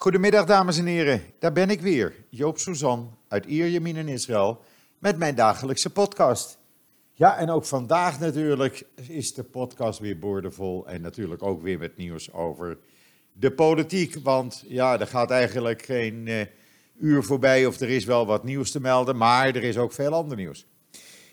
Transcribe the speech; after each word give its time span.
Goedemiddag 0.00 0.46
dames 0.46 0.78
en 0.78 0.86
heren, 0.86 1.22
daar 1.38 1.52
ben 1.52 1.70
ik 1.70 1.80
weer, 1.80 2.14
Joop 2.28 2.58
Suzan 2.58 3.18
uit 3.28 3.46
Ierjemien 3.46 3.96
in 3.96 4.08
Israël, 4.08 4.60
met 4.98 5.18
mijn 5.18 5.34
dagelijkse 5.34 5.90
podcast. 5.90 6.58
Ja, 7.12 7.36
en 7.38 7.50
ook 7.50 7.64
vandaag 7.64 8.20
natuurlijk 8.20 8.86
is 9.08 9.34
de 9.34 9.42
podcast 9.42 9.98
weer 9.98 10.18
boordevol 10.18 10.86
en 10.86 11.00
natuurlijk 11.00 11.42
ook 11.42 11.62
weer 11.62 11.78
met 11.78 11.96
nieuws 11.96 12.32
over 12.32 12.78
de 13.32 13.52
politiek. 13.52 14.16
Want 14.22 14.64
ja, 14.66 15.00
er 15.00 15.06
gaat 15.06 15.30
eigenlijk 15.30 15.82
geen 15.82 16.26
uh, 16.26 16.40
uur 16.98 17.22
voorbij 17.22 17.66
of 17.66 17.80
er 17.80 17.90
is 17.90 18.04
wel 18.04 18.26
wat 18.26 18.44
nieuws 18.44 18.70
te 18.70 18.80
melden, 18.80 19.16
maar 19.16 19.46
er 19.46 19.64
is 19.64 19.78
ook 19.78 19.92
veel 19.92 20.12
ander 20.12 20.36
nieuws. 20.36 20.66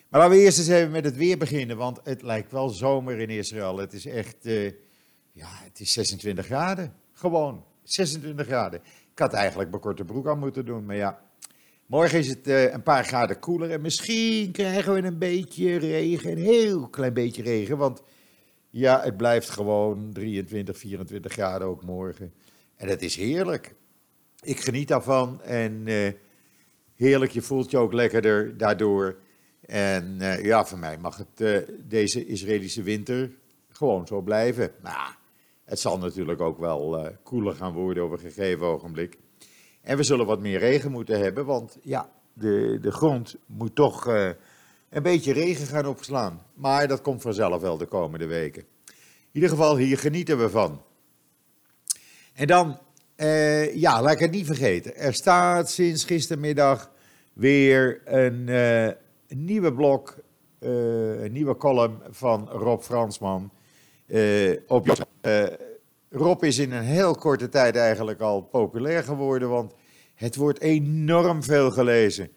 Maar 0.09 0.21
laten 0.21 0.38
we 0.38 0.43
eerst 0.43 0.57
eens 0.57 0.68
even 0.68 0.91
met 0.91 1.05
het 1.05 1.16
weer 1.16 1.38
beginnen, 1.38 1.77
want 1.77 2.00
het 2.04 2.21
lijkt 2.21 2.52
wel 2.52 2.70
zomer 2.70 3.20
in 3.20 3.29
Israël. 3.29 3.77
Het 3.77 3.93
is 3.93 4.05
echt, 4.05 4.45
uh, 4.45 4.71
ja, 5.32 5.50
het 5.50 5.79
is 5.79 5.93
26 5.93 6.45
graden, 6.45 6.93
gewoon 7.11 7.63
26 7.86 8.45
graden. 8.45 8.81
Ik 9.11 9.20
had 9.20 9.33
eigenlijk 9.33 9.70
mijn 9.70 9.81
korte 9.81 10.05
broek 10.05 10.27
aan 10.27 10.39
moeten 10.39 10.66
doen, 10.66 10.85
maar 10.85 10.95
ja. 10.95 11.23
Morgen 11.85 12.20
is 12.20 12.27
het 12.27 12.48
uh, 12.48 12.71
een 12.71 12.84
paar 12.84 13.05
graden 13.05 13.39
koeler 13.39 13.71
en 13.71 13.81
misschien 13.81 14.52
krijgen 14.52 14.93
we 14.93 15.02
een 15.03 15.17
beetje 15.17 15.77
regen, 15.77 16.31
een 16.31 16.38
heel 16.38 16.88
klein 16.88 17.13
beetje 17.13 17.43
regen, 17.43 17.77
want 17.77 18.02
ja, 18.70 19.02
het 19.02 19.17
blijft 19.17 19.49
gewoon 19.49 20.09
23, 20.13 20.77
24 20.77 21.31
graden 21.31 21.67
ook 21.67 21.84
morgen. 21.84 22.34
En 22.76 22.88
het 22.88 23.02
is 23.02 23.16
heerlijk. 23.16 23.76
Ik 24.41 24.59
geniet 24.59 24.88
daarvan 24.88 25.41
en 25.41 25.88
uh, 25.88 26.12
heerlijk, 26.95 27.31
je 27.31 27.41
voelt 27.41 27.71
je 27.71 27.77
ook 27.77 27.93
lekkerder 27.93 28.57
daardoor. 28.57 29.17
En 29.65 30.17
uh, 30.20 30.43
ja, 30.43 30.65
voor 30.65 30.79
mij 30.79 30.98
mag 30.98 31.17
het 31.17 31.65
deze 31.84 32.26
Israëlische 32.26 32.84
winter 32.84 33.31
gewoon 33.70 34.07
zo 34.07 34.21
blijven. 34.21 34.71
Nou, 34.81 35.13
het 35.66 35.80
zal 35.80 35.98
natuurlijk 35.98 36.42
ook 36.42 36.60
wel 36.60 37.12
koeler 37.24 37.55
gaan 37.55 37.74
worden 37.74 38.05
op 38.05 38.12
een 38.12 38.20
gegeven 38.20 38.66
ogenblik. 38.66 39.18
En 39.82 39.98
we 39.98 40.04
zullen 40.04 40.26
wat 40.26 40.40
meer 40.40 40.60
regen 40.60 40.91
moeten 40.91 41.20
hebben, 41.20 41.46
want 41.46 41.77
ja, 41.82 42.10
de, 42.34 42.77
de 42.82 42.91
grond 42.91 43.35
moet 43.46 43.76
toch 43.76 44.05
een 44.90 45.04
beetje 45.04 45.34
regen 45.34 45.68
gaan 45.68 45.85
opslaan. 45.85 46.41
Maar 46.54 46.88
dat 46.88 47.02
komt 47.02 47.22
vanzelf 47.22 47.62
wel 47.62 47.77
de 47.77 47.85
komende 47.85 48.26
weken. 48.26 48.62
In 49.35 49.41
ieder 49.41 49.49
geval, 49.49 49.77
hier 49.77 49.98
genieten 49.98 50.38
we 50.38 50.49
van. 50.49 50.82
En 52.34 52.48
dan, 52.48 52.79
uh, 53.18 53.76
ja, 53.76 54.02
laat 54.02 54.13
ik 54.13 54.20
het 54.20 54.32
niet 54.32 54.46
vergeten. 54.46 54.96
Er 54.96 55.13
staat 55.13 55.70
sinds 55.70 56.04
gistermiddag 56.04 56.91
weer 57.34 58.02
een, 58.05 58.46
nieuwe 59.27 59.74
blok, 59.74 60.18
een 60.60 61.32
nieuwe 61.32 61.57
column 61.57 62.02
van 62.10 62.50
Rob 62.50 62.82
Fransman 62.82 63.52
op 64.67 65.07
Rob 66.09 66.44
is 66.44 66.59
in 66.59 66.72
een 66.72 66.84
heel 66.84 67.16
korte 67.16 67.50
tijd 67.50 67.75
eigenlijk 67.75 68.19
al 68.19 68.41
populair 68.41 69.03
geworden, 69.03 69.50
want 69.50 69.73
het 70.16 70.35
wordt 70.35 70.61
enorm 70.61 71.44
veel 71.44 71.72
gelezen. 71.72 72.29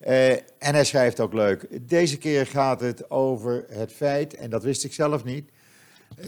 Uh, 0.00 0.30
en 0.32 0.44
hij 0.58 0.84
schrijft 0.84 1.20
ook 1.20 1.32
leuk. 1.32 1.88
Deze 1.88 2.18
keer 2.18 2.46
gaat 2.46 2.80
het 2.80 3.10
over 3.10 3.64
het 3.68 3.92
feit, 3.92 4.34
en 4.34 4.50
dat 4.50 4.62
wist 4.62 4.84
ik 4.84 4.92
zelf 4.92 5.24
niet, 5.24 5.50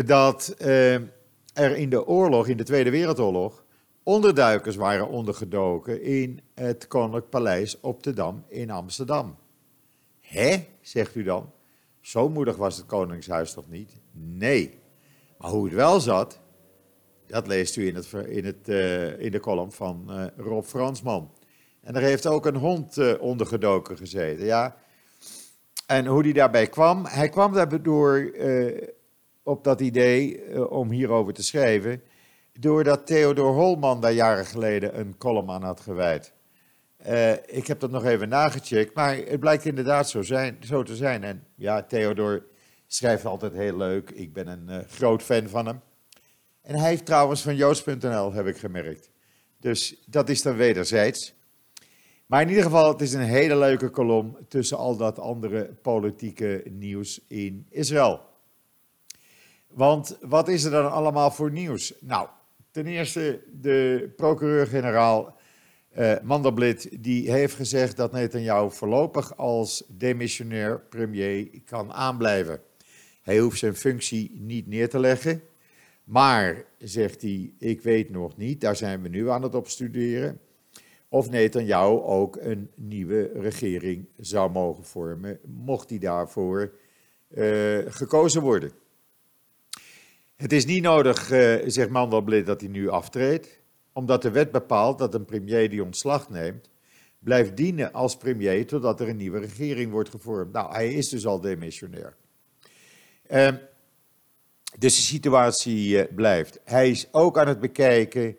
dat 0.05 0.55
er 0.59 1.77
in 1.77 1.91
de 1.91 2.07
oorlog, 2.07 2.49
in 2.49 2.57
de 2.57 2.65
Tweede 2.65 2.91
Wereldoorlog, 2.91 3.65
onderduikers 4.03 4.77
waren 4.77 5.09
ondergedoken 5.09 6.03
in 6.03 6.41
het 6.55 6.87
Koninklijk 6.87 7.29
Paleis 7.29 7.81
op 7.81 8.03
de 8.03 8.13
Dam 8.13 8.45
in 8.49 8.71
Amsterdam. 8.71 9.37
Hè, 10.21 10.57
zegt 10.81 11.15
u 11.15 11.23
dan? 11.23 11.53
Zo 12.01 12.29
moedig 12.29 12.57
was 12.57 12.77
het 12.77 12.87
Koningshuis 12.87 13.53
toch 13.53 13.69
niet? 13.69 13.91
Nee. 14.13 14.78
Maar 15.39 15.51
hoe 15.51 15.65
het 15.65 15.75
wel 15.75 16.01
zat, 16.01 16.41
dat 17.27 17.47
leest 17.47 17.77
u 17.77 17.87
in, 17.87 17.95
het, 17.95 18.13
in, 18.13 18.45
het, 18.45 18.69
uh, 18.69 19.21
in 19.21 19.31
de 19.31 19.41
column 19.41 19.73
van 19.73 20.31
Rob 20.37 20.65
Fransman. 20.65 21.31
En 21.89 21.95
er 21.95 22.03
heeft 22.03 22.27
ook 22.27 22.47
een 22.47 22.57
hond 22.57 22.97
uh, 22.97 23.13
ondergedoken 23.21 23.97
gezeten. 23.97 24.45
Ja. 24.45 24.77
En 25.87 26.07
hoe 26.07 26.23
die 26.23 26.33
daarbij 26.33 26.67
kwam? 26.67 27.07
Hij 27.07 27.29
kwam 27.29 27.53
daardoor 27.53 28.19
uh, 28.19 28.83
op 29.43 29.65
dat 29.65 29.81
idee 29.81 30.45
uh, 30.49 30.71
om 30.71 30.91
hierover 30.91 31.33
te 31.33 31.43
schrijven. 31.43 32.03
Doordat 32.53 33.07
Theodor 33.07 33.53
Holman 33.53 34.01
daar 34.01 34.13
jaren 34.13 34.45
geleden 34.45 34.99
een 34.99 35.17
column 35.19 35.51
aan 35.51 35.63
had 35.63 35.81
gewijd. 35.81 36.33
ik 37.47 37.67
heb 37.67 37.81
dat 37.81 37.91
nog 37.91 38.05
even 38.05 38.29
nagecheckt, 38.29 38.95
maar 38.95 39.17
het 39.17 39.41
blijkt 39.41 39.65
inderdaad 39.65 40.09
zo, 40.09 40.23
zijn, 40.23 40.57
zo 40.61 40.83
te 40.83 40.97
zijn. 40.97 41.25
En 41.25 41.45
ja, 41.55 41.83
Theodor 41.83 42.45
schrijft 42.89 43.25
altijd 43.25 43.53
heel 43.53 43.77
leuk. 43.77 44.11
Ik 44.11 44.33
ben 44.33 44.47
een 44.47 44.85
groot 44.89 45.23
fan 45.23 45.49
van 45.49 45.67
hem. 45.67 45.81
En 46.63 46.75
hij 46.75 46.89
heeft 46.89 47.07
trouwens 47.07 47.43
van 47.43 47.57
Joost.nl, 47.57 48.33
heb 48.33 48.47
ik 48.47 48.57
gemerkt. 48.57 49.11
Dus 49.61 50.03
dat 50.07 50.29
is 50.29 50.43
dan 50.43 50.57
wederzijds. 50.57 51.35
Maar 52.27 52.43
in 52.43 52.49
ieder 52.49 52.63
geval, 52.63 52.89
het 52.93 53.01
is 53.01 53.13
een 53.13 53.21
hele 53.21 53.57
leuke 53.57 53.89
kolom 53.89 54.39
tussen 54.49 54.77
al 54.77 54.97
dat 54.97 55.19
andere 55.19 55.65
politieke 55.83 56.63
nieuws 56.71 57.21
in 57.27 57.67
Israël. 57.71 58.21
Want 59.67 60.19
wat 60.21 60.49
is 60.49 60.65
er 60.65 60.71
dan 60.71 60.93
allemaal 60.93 61.31
voor 61.31 61.51
nieuws? 61.51 61.95
Nou, 62.01 62.29
ten 62.71 62.87
eerste 62.87 63.41
de 63.53 64.11
procureur-generaal 64.17 65.37
uh, 65.99 66.13
Mandelblit, 66.23 67.03
die 67.03 67.31
heeft 67.31 67.55
gezegd 67.55 67.97
dat 67.97 68.13
Netanyahu 68.13 68.71
voorlopig 68.71 69.37
als 69.37 69.85
demissionair 69.89 70.81
premier 70.81 71.63
kan 71.65 71.93
aanblijven. 71.93 72.61
Hij 73.29 73.39
hoeft 73.39 73.59
zijn 73.59 73.77
functie 73.77 74.31
niet 74.35 74.67
neer 74.67 74.89
te 74.89 74.99
leggen. 74.99 75.43
Maar, 76.05 76.65
zegt 76.79 77.23
hij, 77.23 77.53
ik 77.59 77.83
weet 77.83 78.11
nog 78.11 78.37
niet, 78.37 78.61
daar 78.61 78.77
zijn 78.77 79.03
we 79.03 79.09
nu 79.09 79.31
aan 79.31 79.43
het 79.43 79.55
opstuderen 79.55 80.41
of 81.09 81.31
Netanyahu 81.31 82.01
ook 82.01 82.37
een 82.37 82.71
nieuwe 82.75 83.31
regering 83.35 84.09
zou 84.17 84.51
mogen 84.51 84.85
vormen, 84.85 85.39
mocht 85.45 85.89
die 85.89 85.99
daarvoor 85.99 86.73
uh, 87.29 87.79
gekozen 87.87 88.43
worden. 88.43 88.73
Het 90.37 90.53
is 90.53 90.67
niet 90.67 90.83
nodig, 90.83 91.33
uh, 91.33 91.57
zegt 91.67 91.91
Mandelblit, 91.91 92.47
dat 92.47 92.61
hij 92.61 92.71
nu 92.71 92.89
aftreedt, 92.89 93.61
omdat 93.93 94.23
de 94.23 94.31
wet 94.31 94.51
bepaalt 94.51 94.99
dat 94.99 95.15
een 95.15 95.25
premier 95.25 95.71
die 95.71 95.85
ontslag 95.85 96.31
neemt, 96.31 96.71
blijft 97.19 97.57
dienen 97.57 97.93
als 97.93 98.17
premier 98.17 98.67
totdat 98.67 99.01
er 99.01 99.09
een 99.09 99.17
nieuwe 99.17 99.39
regering 99.39 99.91
wordt 99.91 100.11
gevormd. 100.11 100.53
Nou, 100.53 100.73
hij 100.73 100.93
is 100.93 101.09
dus 101.09 101.27
al 101.27 101.41
demissionair. 101.41 102.17
Uh, 103.31 103.49
dus 104.79 104.97
de 104.97 105.03
situatie 105.03 105.89
uh, 105.89 106.15
blijft. 106.15 106.61
Hij 106.65 106.91
is 106.91 107.09
ook 107.13 107.39
aan 107.39 107.49
het 107.49 107.61
bekijken 107.61 108.37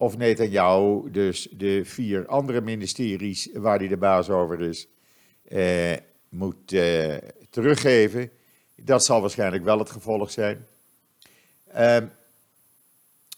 of 0.00 0.16
Netanyahu 0.16 1.10
dus 1.10 1.48
de 1.50 1.84
vier 1.84 2.26
andere 2.26 2.60
ministeries 2.60 3.48
waar 3.52 3.78
hij 3.78 3.88
de 3.88 3.96
baas 3.96 4.30
over 4.30 4.60
is, 4.60 4.88
eh, 5.48 5.96
moet 6.28 6.72
eh, 6.72 7.16
teruggeven. 7.50 8.30
Dat 8.76 9.04
zal 9.04 9.20
waarschijnlijk 9.20 9.64
wel 9.64 9.78
het 9.78 9.90
gevolg 9.90 10.30
zijn. 10.30 10.66
Uh, 11.74 11.96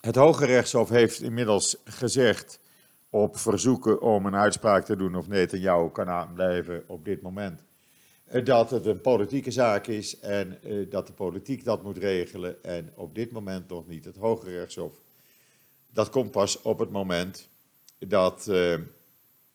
het 0.01 0.17
Hoge 0.17 0.47
Rechtshof 0.47 0.89
heeft 0.89 1.23
inmiddels 1.23 1.77
gezegd 1.85 2.59
op 3.11 3.39
verzoeken 3.39 4.01
om 4.01 4.27
een 4.27 4.37
uitspraak 4.37 4.85
te 4.85 4.97
doen 4.97 5.15
of 5.15 5.29
Netanyahu 5.29 5.91
kan 5.91 6.09
aanblijven 6.09 6.85
op 6.87 7.05
dit 7.05 7.23
moment. 7.23 7.61
Eh, 8.33 8.45
dat 8.45 8.71
het 8.71 8.87
een 8.87 9.01
politieke 9.01 9.51
zaak 9.51 9.87
is 9.87 10.21
en 10.21 10.59
uh, 10.65 10.91
dat 10.91 11.07
de 11.07 11.13
politiek 11.13 11.65
dat 11.65 11.83
moet 11.83 11.99
regelen 11.99 12.65
en 12.65 12.93
op 12.95 13.15
dit 13.15 13.31
moment 13.31 13.69
nog 13.69 13.87
niet 13.87 14.05
het 14.05 14.17
Hoge 14.17 14.51
Rechtshof 14.51 15.01
dat 15.93 16.11
komt 16.11 16.31
pas 16.31 16.63
op 16.63 16.79
het 16.79 16.91
moment 16.91 17.49
dat 17.99 18.47
uh, 18.51 18.79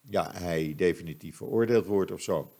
ja, 0.02 0.32
hij 0.34 0.74
definitief 0.76 1.38
veroordeeld 1.38 1.86
wordt 1.86 2.12
of 2.12 2.22
zo. 2.22 2.52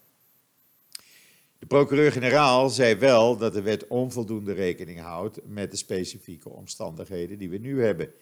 De 1.58 1.66
procureur-generaal 1.66 2.68
zei 2.68 2.94
wel 2.94 3.36
dat 3.36 3.52
de 3.52 3.62
wet 3.62 3.86
onvoldoende 3.86 4.52
rekening 4.52 5.00
houdt 5.00 5.40
met 5.44 5.70
de 5.70 5.76
specifieke 5.76 6.48
omstandigheden 6.48 7.38
die 7.38 7.50
we 7.50 7.58
nu 7.58 7.82
hebben. 7.82 8.12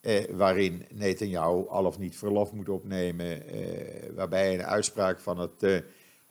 Eh, 0.00 0.24
waarin 0.30 0.86
Netanyahu 0.90 1.68
al 1.68 1.84
of 1.84 1.98
niet 1.98 2.16
verlof 2.16 2.52
moet 2.52 2.68
opnemen, 2.68 3.48
eh, 3.48 4.14
waarbij 4.14 4.54
een 4.54 4.64
uitspraak 4.64 5.20
van 5.20 5.38
het 5.38 5.62
eh, 5.62 5.76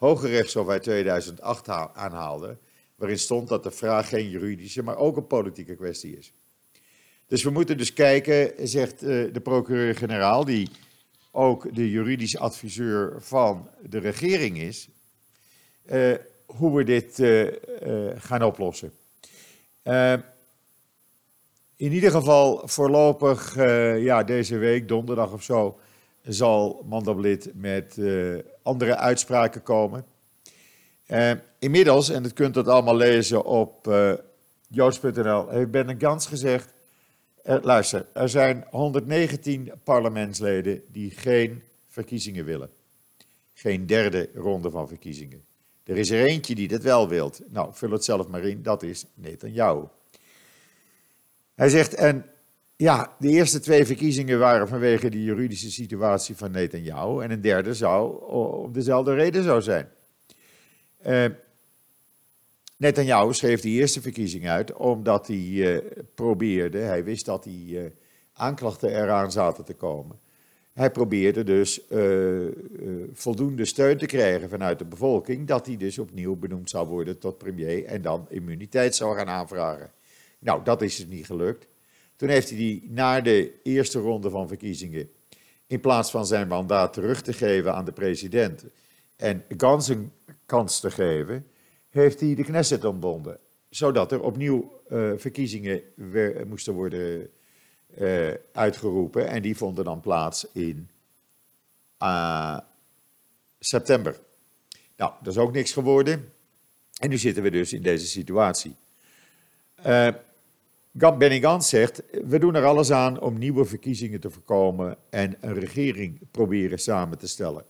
Hoge 0.02 0.28
Rechtshof 0.28 0.68
uit 0.68 0.84
2008 0.84 1.70
aanhaalde, 1.70 2.58
waarin 2.96 3.20
stond 3.20 3.48
dat 3.48 3.64
de 3.64 3.72
vraag 3.72 4.10
geen 4.10 4.30
juridische, 4.30 4.84
maar 4.84 4.98
ook 4.98 5.18
een 5.18 5.28
politieke 5.28 5.76
kwestie 5.76 6.18
is. 6.18 6.34
Dus 7.28 7.44
we 7.44 7.50
moeten 7.50 7.78
dus 7.78 7.94
kijken, 7.94 8.68
zegt 8.68 9.04
uh, 9.04 9.34
de 9.34 9.40
procureur-generaal, 9.44 10.46
die 10.46 10.70
ook 11.32 11.76
de 11.76 11.90
juridische 11.90 12.40
adviseur 12.40 13.16
van 13.20 13.70
de 13.90 13.98
regering 13.98 14.58
is, 14.58 14.90
uh, 15.86 16.16
hoe 16.46 16.78
we 16.78 16.84
dit 16.84 17.20
uh, 17.20 17.48
gaan 18.16 18.44
oplossen. 18.44 18.92
in 21.76 21.92
ieder 21.92 22.12
geval 22.12 22.68
voorlopig, 22.68 23.56
ja, 24.00 24.24
deze 24.24 24.58
week, 24.58 24.88
donderdag 24.88 25.34
of 25.34 25.44
zo, 25.44 25.80
zal 26.24 26.86
Mandelblit 26.90 27.52
met 27.54 27.98
andere 28.64 28.98
uitspraken 28.98 29.64
komen. 29.64 30.06
inmiddels, 31.60 32.10
en 32.10 32.24
dat 32.24 32.34
kunt 32.34 32.58
u 32.58 32.64
allemaal 32.64 32.96
lezen 32.96 33.46
op 33.46 33.90
joods.nl, 34.68 35.50
heeft 35.50 35.72
Ben 35.72 36.00
Gans 36.00 36.28
gezegd 36.28 36.74
Er, 37.44 37.62
luister, 37.64 38.06
er 38.14 38.30
zijn 38.30 38.66
119 38.70 39.72
parlementsleden 39.84 40.82
die 40.88 41.12
geen 41.12 41.64
verkiezingen 41.88 42.46
willen. 42.46 42.70
Geen 43.54 43.86
derde 43.86 44.30
ronde 44.36 44.70
van 44.70 44.88
verkiezingen. 44.88 45.44
Er 45.84 45.98
is 45.98 46.10
er 46.10 46.26
eentje 46.26 46.56
die 46.56 46.68
dat 46.68 46.82
wel 46.82 47.08
wilt. 47.08 47.42
Nou, 47.50 47.70
vul 47.74 47.92
het 47.92 48.04
zelf 48.04 48.28
maar 48.28 48.44
in, 48.44 48.64
dat 48.64 48.84
is 48.84 49.06
Netanyahu. 49.14 49.84
Hij 51.56 51.70
zegt, 51.70 51.94
en 51.94 52.26
ja, 52.82 53.16
de 53.20 53.30
eerste 53.30 53.60
twee 53.60 53.86
verkiezingen 53.86 54.40
waren 54.40 54.68
vanwege 54.68 55.10
de 55.10 55.24
juridische 55.24 55.72
situatie 55.72 56.36
van 56.36 56.52
Netanyahu. 56.52 57.24
En 57.24 57.32
een 57.32 57.42
derde 57.42 57.74
zou 57.74 58.26
om 58.26 58.72
dezelfde 58.72 59.14
reden 59.14 59.44
zou 59.44 59.62
zijn. 59.62 59.90
Uh, 61.08 61.26
Netanyahu 62.78 63.34
schreef 63.34 63.62
die 63.62 63.80
eerste 63.80 64.02
verkiezing 64.02 64.50
uit 64.50 64.74
omdat 64.74 65.28
hij 65.28 65.38
uh, 65.38 65.78
probeerde, 66.16 66.78
hij 66.78 67.04
wist 67.04 67.26
dat 67.26 67.44
die 67.44 67.76
uh, 67.76 67.90
aanklachten 68.34 68.90
eraan 68.90 69.32
zaten 69.32 69.66
te 69.66 69.74
komen. 69.74 70.20
Hij 70.74 70.92
probeerde 70.92 71.44
dus 71.44 71.82
voldoende 73.14 73.66
steun 73.66 73.98
te 73.98 74.06
krijgen 74.06 74.50
vanuit 74.50 74.80
de 74.80 74.86
bevolking, 74.86 75.48
dat 75.48 75.66
hij 75.66 75.78
dus 75.78 76.00
opnieuw 76.00 76.36
benoemd 76.36 76.70
zou 76.70 76.88
worden 76.88 77.20
tot 77.20 77.38
premier 77.38 77.86
en 77.86 78.02
dan 78.02 78.26
immuniteit 78.30 78.96
zou 78.96 79.18
gaan 79.18 79.28
aanvragen. 79.28 79.92
Nou, 80.40 80.64
dat 80.64 80.82
is 80.82 80.96
dus 80.96 81.08
niet 81.08 81.26
gelukt. 81.26 81.70
Toen 82.22 82.30
heeft 82.30 82.50
hij 82.50 82.58
die 82.58 82.88
na 82.90 83.22
de 83.22 83.60
eerste 83.64 84.00
ronde 84.00 84.30
van 84.30 84.48
verkiezingen, 84.48 85.10
in 85.68 85.80
plaats 85.80 86.12
van 86.12 86.26
zijn 86.26 86.48
mandaat 86.48 86.94
terug 86.94 87.22
te 87.22 87.34
geven 87.34 87.74
aan 87.74 87.86
de 87.86 87.92
president 87.92 88.66
en 89.16 89.44
Gans 89.58 89.88
een 89.88 90.12
kans 90.46 90.80
te 90.80 90.92
geven, 90.92 91.48
heeft 91.90 92.20
hij 92.20 92.36
de 92.36 92.44
Knesset 92.44 92.86
ontbonden. 92.86 93.40
Zodat 93.70 94.12
er 94.12 94.22
opnieuw 94.22 94.82
uh, 94.90 95.12
verkiezingen 95.18 95.82
weer, 95.96 96.48
moesten 96.48 96.74
worden 96.74 97.30
uh, 98.00 98.34
uitgeroepen. 98.52 99.28
En 99.28 99.42
die 99.42 99.58
vonden 99.58 99.84
dan 99.84 100.02
plaats 100.02 100.48
in 100.54 100.90
uh, 102.02 102.60
september. 103.60 104.20
Nou, 104.98 105.14
dat 105.22 105.34
is 105.34 105.40
ook 105.40 105.54
niks 105.54 105.72
geworden. 105.72 106.32
En 107.00 107.10
nu 107.10 107.18
zitten 107.18 107.44
we 107.44 107.50
dus 107.50 107.74
in 107.74 107.82
deze 107.82 108.08
situatie. 108.08 108.76
Benny 110.92 111.40
Gans 111.40 111.70
zegt, 111.70 112.04
we 112.26 112.40
doen 112.40 112.56
er 112.56 112.66
alles 112.66 112.92
aan 112.92 113.20
om 113.20 113.38
nieuwe 113.38 113.66
verkiezingen 113.66 114.20
te 114.20 114.30
voorkomen 114.30 114.98
en 115.10 115.38
een 115.40 115.60
regering 115.60 116.20
proberen 116.32 116.80
samen 116.80 117.18
te 117.18 117.28
stellen. 117.28 117.66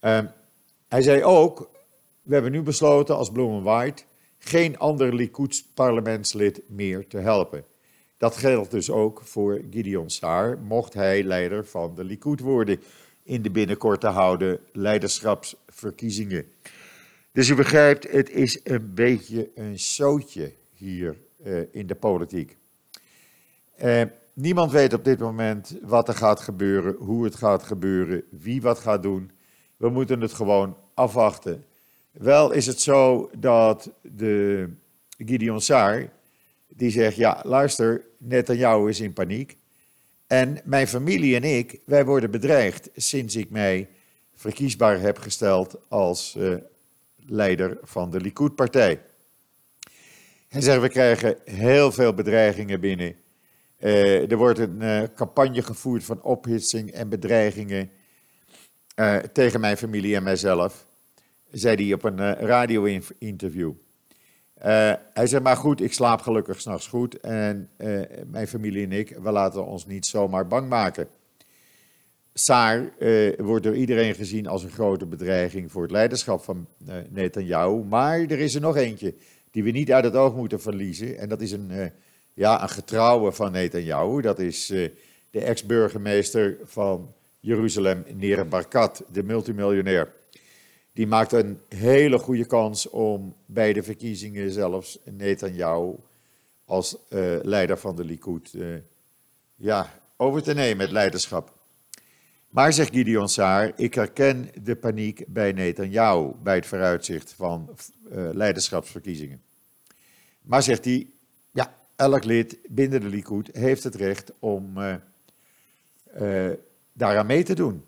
Uh, 0.00 0.20
hij 0.88 1.02
zei 1.02 1.24
ook, 1.24 1.70
we 2.22 2.34
hebben 2.34 2.52
nu 2.52 2.62
besloten 2.62 3.16
als 3.16 3.32
Bloem 3.32 3.56
en 3.56 3.62
White 3.62 4.02
geen 4.38 4.78
ander 4.78 5.14
Likuds 5.14 5.64
parlementslid 5.74 6.62
meer 6.66 7.06
te 7.06 7.18
helpen. 7.18 7.64
Dat 8.18 8.36
geldt 8.36 8.70
dus 8.70 8.90
ook 8.90 9.20
voor 9.24 9.60
Gideon 9.70 10.10
Saar, 10.10 10.58
mocht 10.58 10.94
hij 10.94 11.22
leider 11.22 11.66
van 11.66 11.94
de 11.94 12.04
Likud 12.04 12.40
worden 12.40 12.80
in 13.22 13.42
de 13.42 13.50
binnenkort 13.50 14.00
te 14.00 14.06
houden 14.06 14.60
leiderschapsverkiezingen. 14.72 16.46
Dus 17.32 17.48
u 17.48 17.54
begrijpt, 17.54 18.10
het 18.10 18.30
is 18.30 18.60
een 18.64 18.94
beetje 18.94 19.50
een 19.54 19.78
zootje 19.78 20.52
hier 20.74 21.16
in 21.70 21.86
de 21.86 21.94
politiek. 21.94 22.56
Uh, 23.84 24.02
niemand 24.32 24.72
weet 24.72 24.92
op 24.92 25.04
dit 25.04 25.18
moment 25.18 25.78
wat 25.82 26.08
er 26.08 26.14
gaat 26.14 26.40
gebeuren, 26.40 26.94
hoe 26.94 27.24
het 27.24 27.34
gaat 27.34 27.62
gebeuren, 27.62 28.22
wie 28.30 28.62
wat 28.62 28.78
gaat 28.78 29.02
doen. 29.02 29.30
We 29.76 29.88
moeten 29.88 30.20
het 30.20 30.32
gewoon 30.32 30.76
afwachten. 30.94 31.64
Wel 32.10 32.50
is 32.50 32.66
het 32.66 32.80
zo 32.80 33.30
dat 33.38 33.90
de 34.02 34.68
Gideon 35.18 35.60
Saar, 35.60 36.12
die 36.68 36.90
zegt, 36.90 37.16
ja 37.16 37.40
luister, 37.44 38.04
jou 38.44 38.88
is 38.88 39.00
in 39.00 39.12
paniek. 39.12 39.56
En 40.26 40.60
mijn 40.64 40.88
familie 40.88 41.36
en 41.36 41.44
ik, 41.44 41.80
wij 41.84 42.04
worden 42.04 42.30
bedreigd 42.30 42.90
sinds 42.96 43.36
ik 43.36 43.50
mij 43.50 43.88
verkiesbaar 44.34 45.00
heb 45.00 45.18
gesteld 45.18 45.76
als 45.88 46.34
uh, 46.38 46.54
leider 47.16 47.78
van 47.82 48.10
de 48.10 48.20
Likud-partij. 48.20 49.00
Hij 50.48 50.60
zegt, 50.60 50.80
we 50.80 50.88
krijgen 50.88 51.36
heel 51.44 51.92
veel 51.92 52.14
bedreigingen 52.14 52.80
binnen. 52.80 53.14
Uh, 53.78 54.30
er 54.30 54.36
wordt 54.36 54.58
een 54.58 54.78
uh, 54.82 55.02
campagne 55.14 55.62
gevoerd 55.62 56.04
van 56.04 56.22
ophitsing 56.22 56.90
en 56.90 57.08
bedreigingen 57.08 57.90
tegen 59.32 59.60
mijn 59.60 59.76
familie 59.76 60.16
en 60.16 60.22
mijzelf 60.22 60.86
zei 61.50 61.84
hij 61.84 61.92
op 61.94 62.04
een 62.04 62.34
radio-interview. 62.34 63.72
Hij 65.14 65.26
zei, 65.26 65.42
maar 65.42 65.56
goed, 65.56 65.80
ik 65.80 65.92
slaap 65.92 66.20
gelukkig 66.20 66.60
s'nachts 66.60 66.86
goed 66.86 67.20
en 67.20 67.70
mijn 68.26 68.48
familie 68.48 68.84
en 68.84 68.92
ik, 68.92 69.18
we 69.22 69.30
laten 69.30 69.66
ons 69.66 69.86
niet 69.86 70.06
zomaar 70.06 70.46
bang 70.46 70.68
maken. 70.68 71.08
Saar 72.34 72.92
wordt 73.36 73.64
door 73.64 73.76
iedereen 73.76 74.14
gezien 74.14 74.46
als 74.46 74.62
een 74.62 74.70
grote 74.70 75.06
bedreiging 75.06 75.72
voor 75.72 75.82
het 75.82 75.90
leiderschap 75.90 76.42
van 76.42 76.66
Netanyahu, 77.08 77.84
maar 77.84 78.20
er 78.20 78.38
is 78.38 78.54
er 78.54 78.60
nog 78.60 78.76
eentje 78.76 79.14
die 79.58 79.72
we 79.72 79.78
niet 79.78 79.92
uit 79.92 80.04
het 80.04 80.14
oog 80.14 80.34
moeten 80.34 80.60
verliezen 80.60 81.18
en 81.18 81.28
dat 81.28 81.40
is 81.40 81.52
een, 81.52 81.92
ja, 82.34 82.62
een 82.62 82.68
getrouwe 82.68 83.32
van 83.32 83.52
Netanyahu, 83.52 84.20
dat 84.20 84.38
is 84.38 84.66
de 85.30 85.40
ex-burgemeester 85.40 86.58
van 86.64 87.14
Jeruzalem, 87.40 88.04
Nere 88.14 88.44
Barkat, 88.44 89.04
de 89.12 89.22
multimiljonair 89.22 90.16
die 90.98 91.06
maakt 91.06 91.32
een 91.32 91.60
hele 91.68 92.18
goede 92.18 92.46
kans 92.46 92.88
om 92.88 93.34
bij 93.46 93.72
de 93.72 93.82
verkiezingen 93.82 94.50
zelfs 94.50 94.98
Netanyahu 95.04 95.94
als 96.64 96.96
uh, 97.08 97.38
leider 97.42 97.78
van 97.78 97.96
de 97.96 98.04
Likud 98.04 98.52
uh, 98.52 98.76
ja, 99.54 100.00
over 100.16 100.42
te 100.42 100.54
nemen, 100.54 100.80
het 100.80 100.90
leiderschap. 100.90 101.52
Maar, 102.48 102.72
zegt 102.72 102.94
Gideon 102.94 103.28
Saar, 103.28 103.72
ik 103.76 103.94
herken 103.94 104.50
de 104.62 104.76
paniek 104.76 105.24
bij 105.26 105.52
Netanyahu 105.52 106.32
bij 106.42 106.54
het 106.54 106.66
vooruitzicht 106.66 107.32
van 107.32 107.76
uh, 108.12 108.28
leiderschapsverkiezingen. 108.32 109.42
Maar, 110.48 110.62
zegt 110.62 110.84
hij, 110.84 111.06
ja, 111.50 111.74
elk 111.96 112.24
lid 112.24 112.58
binnen 112.68 113.00
de 113.00 113.06
Likud 113.06 113.48
heeft 113.52 113.84
het 113.84 113.94
recht 113.94 114.32
om 114.38 114.72
daaraan 116.92 117.26
mee 117.26 117.42
te 117.42 117.54
doen. 117.54 117.84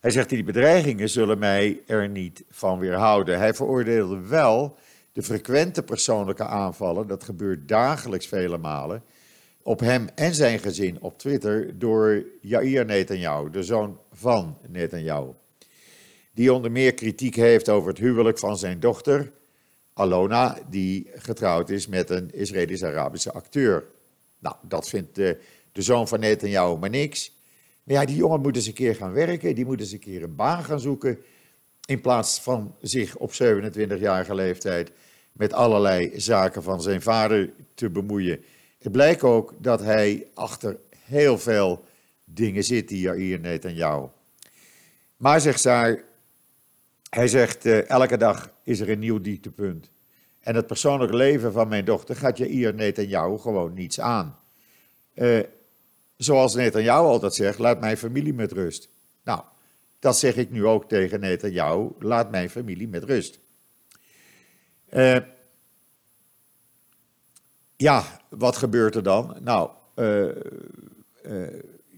Hij 0.00 0.10
zegt, 0.10 0.28
die 0.28 0.44
bedreigingen 0.44 1.08
zullen 1.08 1.38
mij 1.38 1.80
er 1.86 2.08
niet 2.08 2.44
van 2.50 2.78
weerhouden. 2.78 3.38
Hij 3.38 3.54
veroordeelde 3.54 4.20
wel 4.20 4.76
de 5.12 5.22
frequente 5.22 5.82
persoonlijke 5.82 6.44
aanvallen, 6.44 7.06
dat 7.06 7.24
gebeurt 7.24 7.68
dagelijks 7.68 8.26
vele 8.26 8.58
malen, 8.58 9.02
op 9.62 9.80
hem 9.80 10.08
en 10.14 10.34
zijn 10.34 10.58
gezin 10.58 11.00
op 11.00 11.18
Twitter 11.18 11.78
door 11.78 12.24
Yair 12.40 12.84
Netanyahu, 12.84 13.50
de 13.50 13.62
zoon 13.62 13.98
van 14.12 14.58
Netanyahu. 14.68 15.30
Die 16.32 16.52
onder 16.52 16.70
meer 16.70 16.94
kritiek 16.94 17.34
heeft 17.34 17.68
over 17.68 17.88
het 17.88 17.98
huwelijk 17.98 18.38
van 18.38 18.58
zijn 18.58 18.80
dochter, 18.80 19.32
Alona, 19.94 20.58
die 20.70 21.10
getrouwd 21.14 21.70
is 21.70 21.86
met 21.86 22.10
een 22.10 22.30
Israëlisch-Arabische 22.32 23.32
acteur. 23.32 23.84
Nou, 24.38 24.56
dat 24.62 24.88
vindt 24.88 25.14
de, 25.14 25.40
de 25.72 25.82
zoon 25.82 26.08
van 26.08 26.20
Netanyahu 26.20 26.78
maar 26.78 26.90
niks. 26.90 27.32
Maar 27.84 27.96
ja, 27.96 28.04
die 28.04 28.16
jongen 28.16 28.40
moet 28.40 28.56
eens 28.56 28.66
een 28.66 28.72
keer 28.72 28.94
gaan 28.94 29.12
werken, 29.12 29.54
die 29.54 29.64
moet 29.64 29.80
eens 29.80 29.92
een 29.92 29.98
keer 29.98 30.22
een 30.22 30.34
baan 30.34 30.64
gaan 30.64 30.80
zoeken. 30.80 31.18
In 31.86 32.00
plaats 32.00 32.40
van 32.40 32.74
zich 32.80 33.16
op 33.16 33.32
27-jarige 33.32 34.34
leeftijd 34.34 34.90
met 35.32 35.52
allerlei 35.52 36.20
zaken 36.20 36.62
van 36.62 36.82
zijn 36.82 37.02
vader 37.02 37.52
te 37.74 37.90
bemoeien. 37.90 38.44
Het 38.78 38.92
blijkt 38.92 39.22
ook 39.22 39.54
dat 39.58 39.80
hij 39.80 40.26
achter 40.34 40.76
heel 40.98 41.38
veel 41.38 41.84
dingen 42.24 42.64
zit 42.64 42.88
die 42.88 43.12
hier 43.14 43.40
net 43.40 43.64
aan 43.64 43.74
jou. 43.74 44.08
Maar 45.16 45.40
zegt 45.40 45.60
zij, 45.60 46.02
hij 47.14 47.28
zegt 47.28 47.66
uh, 47.66 47.88
elke 47.88 48.16
dag 48.16 48.50
is 48.62 48.80
er 48.80 48.90
een 48.90 48.98
nieuw 48.98 49.20
dieptepunt. 49.20 49.90
En 50.40 50.54
het 50.54 50.66
persoonlijke 50.66 51.16
leven 51.16 51.52
van 51.52 51.68
mijn 51.68 51.84
dochter 51.84 52.16
gaat 52.16 52.38
je 52.38 52.46
hier 52.46 52.74
net 52.74 52.98
aan 52.98 53.08
jou 53.08 53.38
gewoon 53.38 53.74
niets 53.74 54.00
aan. 54.00 54.38
Uh, 55.14 55.40
Zoals 56.16 56.54
Netanyahu 56.54 57.04
altijd 57.04 57.34
zegt, 57.34 57.58
laat 57.58 57.80
mijn 57.80 57.96
familie 57.96 58.34
met 58.34 58.52
rust. 58.52 58.88
Nou, 59.24 59.40
dat 59.98 60.18
zeg 60.18 60.36
ik 60.36 60.50
nu 60.50 60.66
ook 60.66 60.88
tegen 60.88 61.20
Netanyahu, 61.20 61.88
laat 61.98 62.30
mijn 62.30 62.50
familie 62.50 62.88
met 62.88 63.04
rust. 63.04 63.38
Uh, 64.92 65.16
ja, 67.76 68.20
wat 68.28 68.56
gebeurt 68.56 68.94
er 68.94 69.02
dan? 69.02 69.36
Nou, 69.40 69.70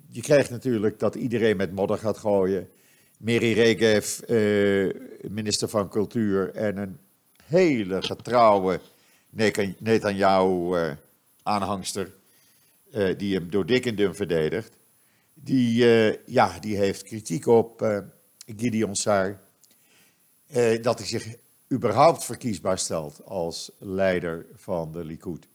je 0.09 0.21
krijgt 0.21 0.51
natuurlijk 0.51 0.99
dat 0.99 1.15
iedereen 1.15 1.57
met 1.57 1.73
modder 1.73 1.99
gaat 1.99 2.19
gooien. 2.19 2.69
Meri 3.17 3.53
Regev, 3.53 4.21
minister 5.29 5.69
van 5.69 5.89
Cultuur, 5.89 6.55
en 6.55 6.77
een 6.77 6.99
hele 7.45 8.03
getrouwe 8.03 8.81
Netanyahu-aanhangster 9.79 12.11
uh, 12.93 13.19
die 13.19 13.35
hem 13.35 13.51
door 13.51 13.67
dik 13.67 13.87
en 13.87 13.95
dun 13.95 14.15
verdedigt, 14.15 14.73
die, 15.35 15.85
uh, 15.85 16.15
ja, 16.27 16.59
die 16.61 16.77
heeft 16.77 17.03
kritiek 17.03 17.47
op 17.47 17.83
uh, 17.83 17.99
Gideon 18.57 18.95
Saar. 18.95 19.41
dat 20.83 20.99
hij 20.99 21.07
zich 21.07 21.37
überhaupt 21.73 22.25
verkiesbaar 22.25 22.79
stelt 22.79 23.21
als 23.25 23.71
leider 23.79 24.47
van 24.55 24.93
de 24.93 25.05
Likud. 25.05 25.47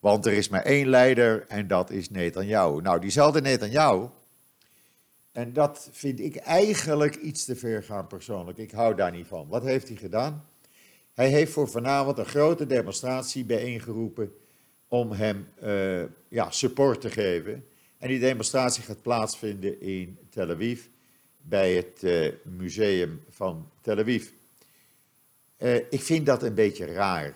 Want 0.00 0.26
er 0.26 0.32
is 0.32 0.48
maar 0.48 0.62
één 0.62 0.88
leider 0.88 1.46
en 1.46 1.68
dat 1.68 1.90
is 1.90 2.10
Netanyahu. 2.10 2.80
Nou, 2.80 3.00
diezelfde 3.00 3.40
Netanyahu, 3.40 4.08
en 5.38 5.52
dat 5.52 5.88
vind 5.92 6.20
ik 6.20 6.36
eigenlijk 6.36 7.14
iets 7.14 7.44
te 7.44 7.56
ver 7.56 7.82
gaan 7.82 8.06
persoonlijk. 8.06 8.58
Ik 8.58 8.70
hou 8.70 8.94
daar 8.94 9.12
niet 9.12 9.26
van. 9.26 9.48
Wat 9.48 9.62
heeft 9.62 9.88
hij 9.88 9.96
gedaan? 9.96 10.44
Hij 11.14 11.28
heeft 11.28 11.52
voor 11.52 11.68
vanavond 11.68 12.18
een 12.18 12.26
grote 12.26 12.66
demonstratie 12.66 13.44
bijeengeroepen 13.44 14.32
om 14.88 15.12
hem 15.12 15.48
uh, 15.62 16.02
ja, 16.28 16.50
support 16.50 17.00
te 17.00 17.10
geven. 17.10 17.64
En 17.98 18.08
die 18.08 18.18
demonstratie 18.18 18.82
gaat 18.82 19.02
plaatsvinden 19.02 19.80
in 19.80 20.18
Tel 20.30 20.50
Aviv, 20.50 20.84
bij 21.36 21.74
het 21.74 22.02
uh, 22.02 22.32
museum 22.44 23.20
van 23.28 23.70
Tel 23.80 23.98
Aviv. 23.98 24.28
Uh, 25.58 25.74
ik 25.74 26.02
vind 26.02 26.26
dat 26.26 26.42
een 26.42 26.54
beetje 26.54 26.84
raar. 26.84 27.34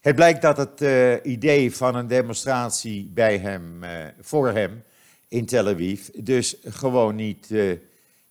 Het 0.00 0.14
blijkt 0.14 0.42
dat 0.42 0.56
het 0.56 0.82
uh, 0.82 1.14
idee 1.22 1.76
van 1.76 1.94
een 1.94 2.08
demonstratie 2.08 3.10
bij 3.14 3.38
hem, 3.38 3.84
uh, 3.84 3.90
voor 4.20 4.48
hem 4.48 4.82
in 5.28 5.46
Tel 5.46 5.68
Aviv 5.68 6.08
dus 6.14 6.56
gewoon 6.64 7.14
niet 7.14 7.50
uh, 7.50 7.76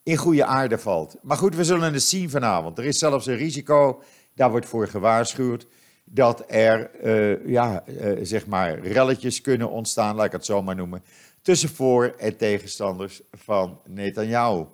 in 0.02 0.16
goede 0.16 0.44
aarde 0.44 0.78
valt. 0.78 1.16
Maar 1.22 1.36
goed, 1.36 1.56
we 1.56 1.64
zullen 1.64 1.92
het 1.92 2.02
zien 2.02 2.30
vanavond. 2.30 2.78
Er 2.78 2.84
is 2.84 2.98
zelfs 2.98 3.26
een 3.26 3.36
risico, 3.36 4.02
daar 4.38 4.50
wordt 4.50 4.66
voor 4.66 4.88
gewaarschuwd, 4.88 5.66
dat 6.04 6.44
er, 6.46 6.90
uh, 7.04 7.46
ja, 7.46 7.84
uh, 7.86 8.18
zeg 8.22 8.46
maar, 8.46 8.78
relletjes 8.78 9.40
kunnen 9.40 9.70
ontstaan, 9.70 10.16
laat 10.16 10.26
ik 10.26 10.32
het 10.32 10.44
zo 10.44 10.62
maar 10.62 10.76
noemen, 10.76 11.02
tussen 11.42 11.68
voor- 11.68 12.14
en 12.18 12.36
tegenstanders 12.36 13.20
van 13.32 13.80
Netanyahu. 13.88 14.64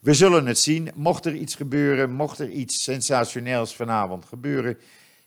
We 0.00 0.14
zullen 0.14 0.46
het 0.46 0.58
zien. 0.58 0.90
Mocht 0.94 1.26
er 1.26 1.34
iets 1.34 1.54
gebeuren, 1.54 2.10
mocht 2.10 2.38
er 2.38 2.48
iets 2.48 2.82
sensationeels 2.82 3.74
vanavond 3.76 4.24
gebeuren, 4.24 4.78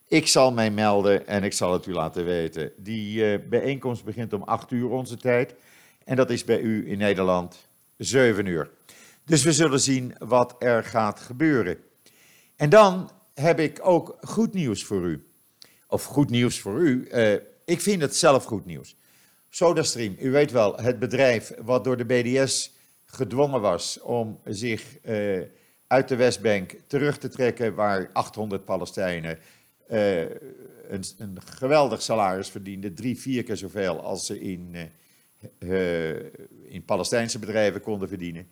ik 0.07 0.27
zal 0.27 0.51
mij 0.51 0.71
melden 0.71 1.27
en 1.27 1.43
ik 1.43 1.53
zal 1.53 1.73
het 1.73 1.85
u 1.85 1.93
laten 1.93 2.25
weten. 2.25 2.71
Die 2.77 3.33
uh, 3.33 3.39
bijeenkomst 3.49 4.03
begint 4.03 4.33
om 4.33 4.43
8 4.43 4.71
uur 4.71 4.89
onze 4.89 5.17
tijd 5.17 5.55
en 6.03 6.15
dat 6.15 6.29
is 6.29 6.43
bij 6.43 6.59
u 6.59 6.91
in 6.91 6.97
Nederland 6.97 7.67
7 7.97 8.45
uur. 8.45 8.69
Dus 9.25 9.43
we 9.43 9.53
zullen 9.53 9.79
zien 9.79 10.15
wat 10.17 10.55
er 10.59 10.83
gaat 10.83 11.19
gebeuren. 11.19 11.77
En 12.55 12.69
dan 12.69 13.09
heb 13.33 13.59
ik 13.59 13.79
ook 13.81 14.17
goed 14.21 14.53
nieuws 14.53 14.83
voor 14.83 15.03
u 15.03 15.23
of 15.87 16.03
goed 16.03 16.29
nieuws 16.29 16.59
voor 16.59 16.79
u. 16.79 17.07
Uh, 17.11 17.33
ik 17.65 17.81
vind 17.81 18.01
het 18.01 18.15
zelf 18.15 18.43
goed 18.43 18.65
nieuws. 18.65 18.95
SodaStream, 19.49 20.15
u 20.19 20.31
weet 20.31 20.51
wel, 20.51 20.75
het 20.77 20.99
bedrijf 20.99 21.53
wat 21.61 21.83
door 21.83 21.97
de 21.97 22.05
BDS 22.05 22.71
gedwongen 23.05 23.61
was 23.61 23.99
om 24.01 24.39
zich 24.45 24.83
uh, 25.05 25.41
uit 25.87 26.07
de 26.07 26.15
Westbank 26.15 26.75
terug 26.87 27.17
te 27.17 27.29
trekken, 27.29 27.75
waar 27.75 28.09
800 28.13 28.65
Palestijnen 28.65 29.39
uh, 29.91 30.21
een, 30.21 31.03
een, 31.17 31.37
geweldig 31.45 32.01
salaris 32.01 32.49
verdienden, 32.49 32.95
drie, 32.95 33.19
vier 33.19 33.43
keer 33.43 33.57
zoveel 33.57 34.01
als 34.01 34.25
ze 34.25 34.39
in, 34.39 34.75
in 36.67 36.85
Palestijnse 36.85 37.39
bedrijven 37.39 37.81
konden 37.81 38.07
verdienen. 38.07 38.47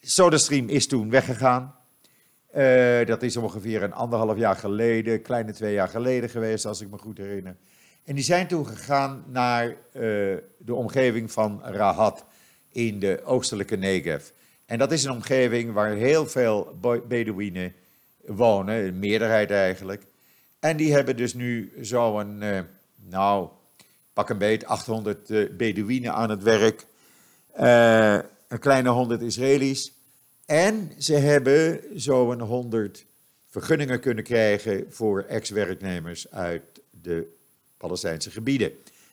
SodaStream 0.00 0.68
is 0.68 0.86
toen 0.86 1.10
weggegaan. 1.10 1.74
Uh, 2.56 3.06
dat 3.06 3.22
is 3.22 3.36
ongeveer 3.36 3.82
een 3.82 3.92
anderhalf 3.92 4.38
jaar 4.38 4.56
geleden, 4.56 5.22
kleine 5.22 5.52
twee 5.52 5.72
jaar 5.72 5.88
geleden 5.88 6.30
geweest, 6.30 6.66
als 6.66 6.80
ik 6.80 6.90
me 6.90 6.98
goed 6.98 7.18
herinner. 7.18 7.56
En 8.04 8.14
die 8.14 8.24
zijn 8.24 8.46
toen 8.46 8.66
gegaan 8.66 9.24
naar 9.26 9.68
uh, 9.68 9.74
de 10.58 10.74
omgeving 10.74 11.32
van 11.32 11.62
Rahat 11.64 12.24
in 12.68 12.98
de 12.98 13.22
oostelijke 13.24 13.76
Negev. 13.76 14.28
En 14.66 14.78
dat 14.78 14.92
is 14.92 15.04
een 15.04 15.10
omgeving 15.10 15.72
waar 15.72 15.92
heel 15.92 16.26
veel 16.26 16.78
Bedouinen 17.08 17.74
wonen, 18.26 18.74
een 18.74 18.98
meerderheid 18.98 19.50
eigenlijk. 19.50 20.02
En 20.60 20.76
die 20.76 20.92
hebben 20.92 21.16
dus 21.16 21.34
nu 21.34 21.72
zo'n, 21.80 22.42
uh, 22.42 22.60
nou, 23.08 23.48
pak 24.12 24.28
een 24.28 24.38
beet, 24.38 24.66
800 24.66 25.56
Bedouinen 25.56 26.12
aan 26.12 26.30
het 26.30 26.42
werk. 26.42 26.86
een 28.48 28.58
kleine 28.58 28.88
100 28.88 29.20
Israëli's. 29.20 30.01
En 30.52 30.92
ze 30.98 31.14
hebben 31.14 31.80
zo'n 31.94 32.40
100 32.40 33.06
vergunningen 33.48 34.00
kunnen 34.00 34.24
krijgen 34.24 34.86
voor 34.88 35.22
ex-werknemers 35.22 36.30
uit 36.30 36.62
de 36.90 37.34
Palestijnse 37.76 38.30
gebieden. 38.30 38.72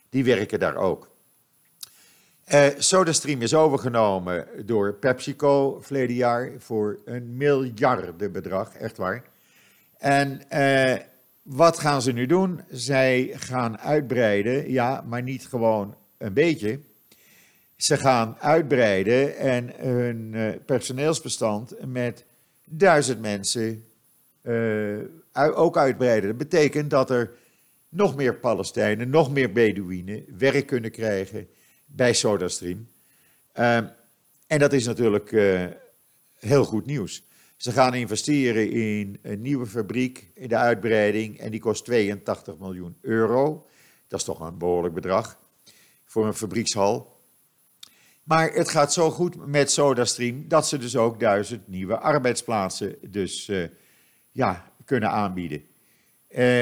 Die 0.10 0.24
werken 0.24 0.60
daar 0.60 0.75
ook. 0.75 1.10
Uh, 2.53 2.67
SodaStream 2.77 3.41
is 3.41 3.53
overgenomen 3.53 4.48
door 4.65 4.93
PepsiCo 4.93 5.79
verleden 5.81 6.15
jaar 6.15 6.51
voor 6.58 7.00
een 7.05 7.38
miljardenbedrag, 7.38 8.74
echt 8.74 8.98
waar. 8.98 9.24
En 9.98 10.41
uh, 10.53 10.96
wat 11.41 11.79
gaan 11.79 12.01
ze 12.01 12.12
nu 12.12 12.25
doen? 12.25 12.62
Zij 12.69 13.31
gaan 13.34 13.77
uitbreiden, 13.79 14.72
ja, 14.72 15.03
maar 15.08 15.24
niet 15.24 15.48
gewoon 15.48 15.96
een 16.17 16.34
beetje. 16.34 16.79
Ze 17.79 17.98
gaan 17.98 18.36
uitbreiden 18.39 19.38
en 19.38 19.74
hun 19.75 20.33
uh, 20.33 20.50
personeelsbestand 20.65 21.74
met 21.86 22.25
duizend 22.65 23.21
mensen 23.21 23.83
uh, 24.41 24.98
ook 25.33 25.77
uitbreiden. 25.77 26.29
Dat 26.29 26.38
betekent 26.38 26.89
dat 26.89 27.09
er 27.09 27.31
nog 27.89 28.15
meer 28.15 28.36
Palestijnen, 28.36 29.09
nog 29.09 29.31
meer 29.31 29.51
Bedouinen 29.51 30.25
werk 30.38 30.65
kunnen 30.65 30.91
krijgen 30.91 31.48
bij 31.86 32.13
SodaStream. 32.13 32.88
Uh, 33.55 33.75
en 34.48 34.59
dat 34.59 34.74
is 34.74 34.86
natuurlijk 34.86 35.31
uh, 35.31 35.65
heel 36.36 36.65
goed 36.65 36.86
nieuws. 36.86 37.24
Ze 37.57 37.71
gaan 37.71 37.93
investeren 37.93 38.71
in 38.71 39.19
een 39.21 39.41
nieuwe 39.41 39.65
fabriek, 39.65 40.25
in 40.33 40.48
de 40.48 40.57
uitbreiding, 40.57 41.39
en 41.39 41.51
die 41.51 41.59
kost 41.59 41.86
82 41.86 42.57
miljoen 42.57 42.98
euro. 43.01 43.67
Dat 44.07 44.19
is 44.19 44.25
toch 44.25 44.39
een 44.39 44.57
behoorlijk 44.57 44.93
bedrag 44.93 45.39
voor 46.05 46.27
een 46.27 46.33
fabriekshal. 46.33 47.17
Maar 48.29 48.51
het 48.51 48.69
gaat 48.69 48.93
zo 48.93 49.12
goed 49.12 49.45
met 49.45 49.71
SodaStream 49.71 50.48
dat 50.48 50.67
ze 50.67 50.77
dus 50.77 50.95
ook 50.98 51.19
duizend 51.19 51.67
nieuwe 51.67 51.98
arbeidsplaatsen 51.98 52.95
dus, 53.01 53.48
uh, 53.48 53.63
ja, 54.31 54.71
kunnen 54.86 55.09
aanbieden. 55.09 55.63
Uh, 56.29 56.62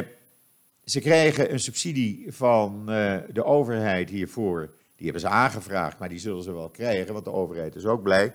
ze 0.84 1.00
krijgen 1.00 1.54
een 1.54 1.60
subsidie 1.60 2.26
van 2.30 2.86
uh, 2.90 3.16
de 3.34 3.44
overheid 3.44 4.10
hiervoor. 4.10 4.74
Die 4.96 5.04
hebben 5.04 5.22
ze 5.22 5.28
aangevraagd, 5.28 6.00
maar 6.00 6.10
die 6.10 6.20
zullen 6.20 6.44
ze 6.44 6.54
wel 6.54 6.70
krijgen, 6.70 7.14
want 7.14 7.26
de 7.26 7.32
overheid 7.32 7.76
is 7.76 7.86
ook 7.86 8.04
blij. 8.04 8.34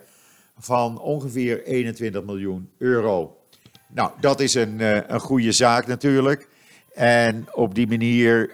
Van 0.59 1.01
ongeveer 1.01 1.65
21 1.65 2.25
miljoen 2.25 2.71
euro. 2.79 3.37
Nou, 3.89 4.11
dat 4.21 4.41
is 4.41 4.55
een, 4.55 4.81
een 5.15 5.21
goede 5.21 5.53
zaak 5.53 5.87
natuurlijk. 5.87 6.49
En 6.95 7.47
op 7.53 7.75
die 7.75 7.87
manier 7.87 8.51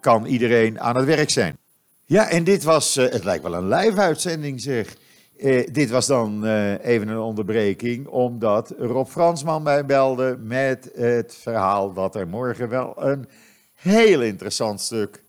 kan 0.00 0.26
iedereen 0.26 0.80
aan 0.80 0.96
het 0.96 1.04
werk 1.04 1.30
zijn. 1.30 1.60
Ja, 2.04 2.28
en 2.28 2.44
dit 2.44 2.62
was, 2.62 2.96
uh, 2.96 3.10
het 3.10 3.24
lijkt 3.24 3.42
wel 3.42 3.54
een 3.54 3.68
live-uitzending 3.68 4.60
zeg. 4.60 4.96
Eh, 5.38 5.68
dit 5.72 5.90
was 5.90 6.06
dan 6.06 6.46
eh, 6.46 6.84
even 6.84 7.08
een 7.08 7.18
onderbreking, 7.18 8.06
omdat 8.06 8.74
Rob 8.78 9.06
Fransman 9.06 9.62
mij 9.62 9.86
belde 9.86 10.36
met 10.40 10.90
het 10.94 11.34
verhaal 11.34 11.92
dat 11.92 12.14
er 12.14 12.28
morgen 12.28 12.68
wel 12.68 13.02
een 13.02 13.28
heel 13.74 14.22
interessant 14.22 14.80
stuk 14.80 15.22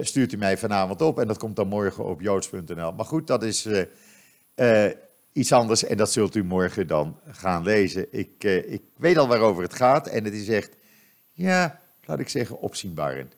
stuurt 0.00 0.32
u 0.32 0.36
mij 0.36 0.58
vanavond 0.58 1.00
op. 1.00 1.18
En 1.18 1.26
dat 1.26 1.38
komt 1.38 1.56
dan 1.56 1.68
morgen 1.68 2.04
op 2.04 2.20
joods.nl. 2.20 2.92
Maar 2.92 3.04
goed, 3.04 3.26
dat 3.26 3.42
is 3.42 3.68
iets 5.32 5.52
anders 5.52 5.84
en 5.84 5.96
dat 5.96 6.12
zult 6.12 6.34
u 6.34 6.44
morgen 6.44 6.86
dan 6.86 7.18
gaan 7.26 7.62
lezen. 7.62 8.06
Ik, 8.10 8.44
ik 8.44 8.82
weet 8.96 9.18
al 9.18 9.28
waarover 9.28 9.62
het 9.62 9.74
gaat 9.74 10.06
en 10.06 10.24
het 10.24 10.34
is 10.34 10.48
echt, 10.48 10.76
ja, 11.32 11.80
laat 12.04 12.18
ik 12.18 12.28
zeggen, 12.28 12.60
opzienbarend. 12.60 13.36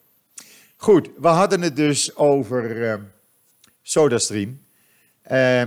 Goed, 0.77 1.11
we 1.19 1.29
hadden 1.29 1.61
het 1.61 1.77
dus 1.77 2.17
over 2.17 3.01
SodaStream. 3.83 4.61
Uh, 5.33 5.63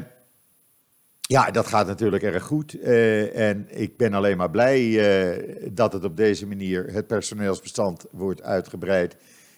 ja, 1.22 1.52
dat 1.52 1.68
gaat 1.68 1.88
natuurlijk 1.88 2.24
erg 2.24 2.44
goed. 2.44 2.74
Uh, 2.74 3.50
en 3.50 3.68
ik 3.70 3.98
ben 3.98 4.14
alleen 4.14 4.38
maar 4.38 4.50
blij 4.50 4.82
uh, 4.82 5.68
dat 5.72 5.94
het 5.94 6.04
op 6.04 6.18
deze 6.18 6.48
manier 6.48 6.94
het 6.94 7.08
personeelsbestand 7.08 8.06
wordt 8.12 8.42
uitgebreid. 8.42 9.16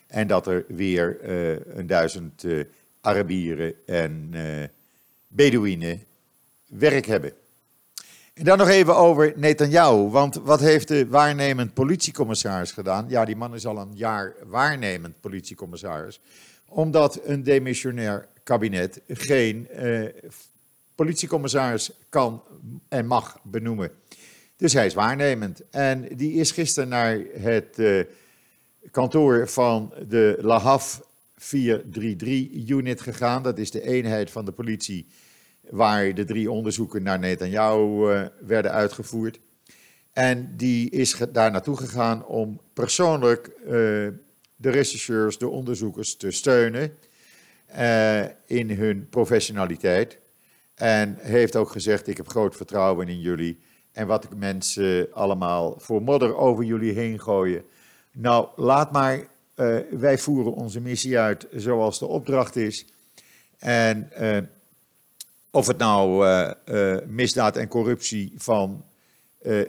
En 0.08 0.28
dat 0.28 0.48
er 0.48 0.66
weer 0.68 1.18
uh, 1.24 1.78
een 1.78 1.88
duizend 1.88 2.46
Arabieren 3.02 3.74
en 3.86 4.34
Bedouinen 5.28 6.04
werk 6.68 7.06
hebben. 7.06 7.34
En 8.42 8.48
dan 8.48 8.58
nog 8.58 8.68
even 8.68 8.96
over 8.96 9.34
Netanyahu. 9.36 10.10
Want 10.10 10.36
wat 10.36 10.60
heeft 10.60 10.88
de 10.88 11.08
waarnemend 11.08 11.74
politiecommissaris 11.74 12.72
gedaan? 12.72 13.06
Ja, 13.10 13.26
die 13.26 13.36
man 13.36 13.56
is 13.56 13.66
al 13.66 13.78
een 13.78 13.92
jaar 13.94 14.34
waarnemend 14.46 15.20
politiecommissaris. 15.20 16.20
Omdat 16.68 17.20
een 17.24 17.44
demissionair 17.44 18.28
kabinet 18.44 19.02
geen 19.08 19.68
politiecommissaris 20.96 21.92
kan 22.10 22.44
en 22.90 23.08
mag 23.08 23.40
benoemen. 23.44 23.92
Dus 24.56 24.74
hij 24.74 24.86
is 24.86 24.94
waarnemend. 24.94 25.62
En 25.70 26.08
die 26.16 26.34
is 26.34 26.52
gisteren 26.52 26.90
naar 26.90 27.20
het 27.34 27.76
uh, 27.78 28.04
kantoor 28.92 29.50
van 29.50 29.94
de 30.08 30.38
Lahaf 30.42 31.02
433-unit 31.40 33.02
gegaan. 33.02 33.44
Dat 33.44 33.58
is 33.58 33.72
de 33.72 33.82
eenheid 33.82 34.32
van 34.32 34.46
de 34.46 34.52
politie 34.52 35.08
waar 35.72 36.14
de 36.14 36.26
drie 36.26 36.52
onderzoeken 36.52 37.04
naar 37.04 37.20
Netanyahu 37.20 38.14
uh, 38.14 38.26
werden 38.40 38.72
uitgevoerd. 38.72 39.40
En 40.14 40.54
die 40.58 40.90
is 40.90 41.18
daar 41.32 41.52
naartoe 41.52 41.78
gegaan 41.78 42.26
om 42.26 42.62
persoonlijk 42.74 43.52
uh, 43.60 43.70
de 44.56 44.70
rechercheurs, 44.70 45.38
de 45.38 45.48
onderzoekers 45.48 46.16
te 46.16 46.32
steunen 46.32 46.94
in 48.46 48.70
hun 48.70 49.08
professionaliteit. 49.10 50.18
En 50.76 51.18
heeft 51.20 51.56
ook 51.56 51.70
gezegd: 51.70 52.08
Ik 52.08 52.18
heb 52.18 52.28
groot 52.28 52.56
vertrouwen 52.56 53.08
in 53.08 53.20
jullie. 53.20 53.60
En 53.92 54.08
wat 54.08 54.24
ik 54.24 54.36
mensen 54.36 55.14
allemaal 55.14 55.76
voor 55.78 56.02
modder 56.02 56.36
over 56.36 56.64
jullie 56.64 56.94
heen 56.94 57.20
gooien. 57.20 57.64
Nou, 58.12 58.48
laat 58.56 58.92
maar. 58.92 59.28
Wij 59.90 60.18
voeren 60.18 60.54
onze 60.54 60.82
missie 60.82 61.20
uit 61.20 61.48
zoals 61.52 62.00
de 62.00 62.06
opdracht 62.06 62.56
is. 62.56 62.86
En 63.60 64.10
of 65.52 65.68
het 65.68 65.78
nou 65.78 66.28
uh, 66.68 66.98
misdaad 67.08 67.58
en 67.58 67.68
corruptie 67.68 68.34
van 68.38 68.86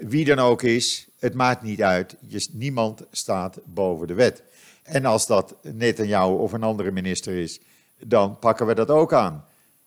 wie 0.01 0.25
dan 0.25 0.39
ook 0.39 0.63
is, 0.63 1.09
het 1.19 1.35
maakt 1.35 1.63
niet 1.63 1.83
uit. 1.83 2.17
Je, 2.21 2.49
niemand 2.53 3.03
staat 3.11 3.59
boven 3.65 4.07
de 4.07 4.15
wet. 4.15 4.43
En 4.83 5.05
als 5.05 5.27
dat 5.27 5.57
Netanyahu 5.63 6.33
of 6.33 6.53
een 6.53 6.63
andere 6.63 6.91
minister 6.91 7.35
is, 7.35 7.61
dan 7.99 8.39
pakken 8.39 8.67
we 8.67 8.75
dat 8.75 8.89
ook 8.91 9.13
aan. 9.13 9.45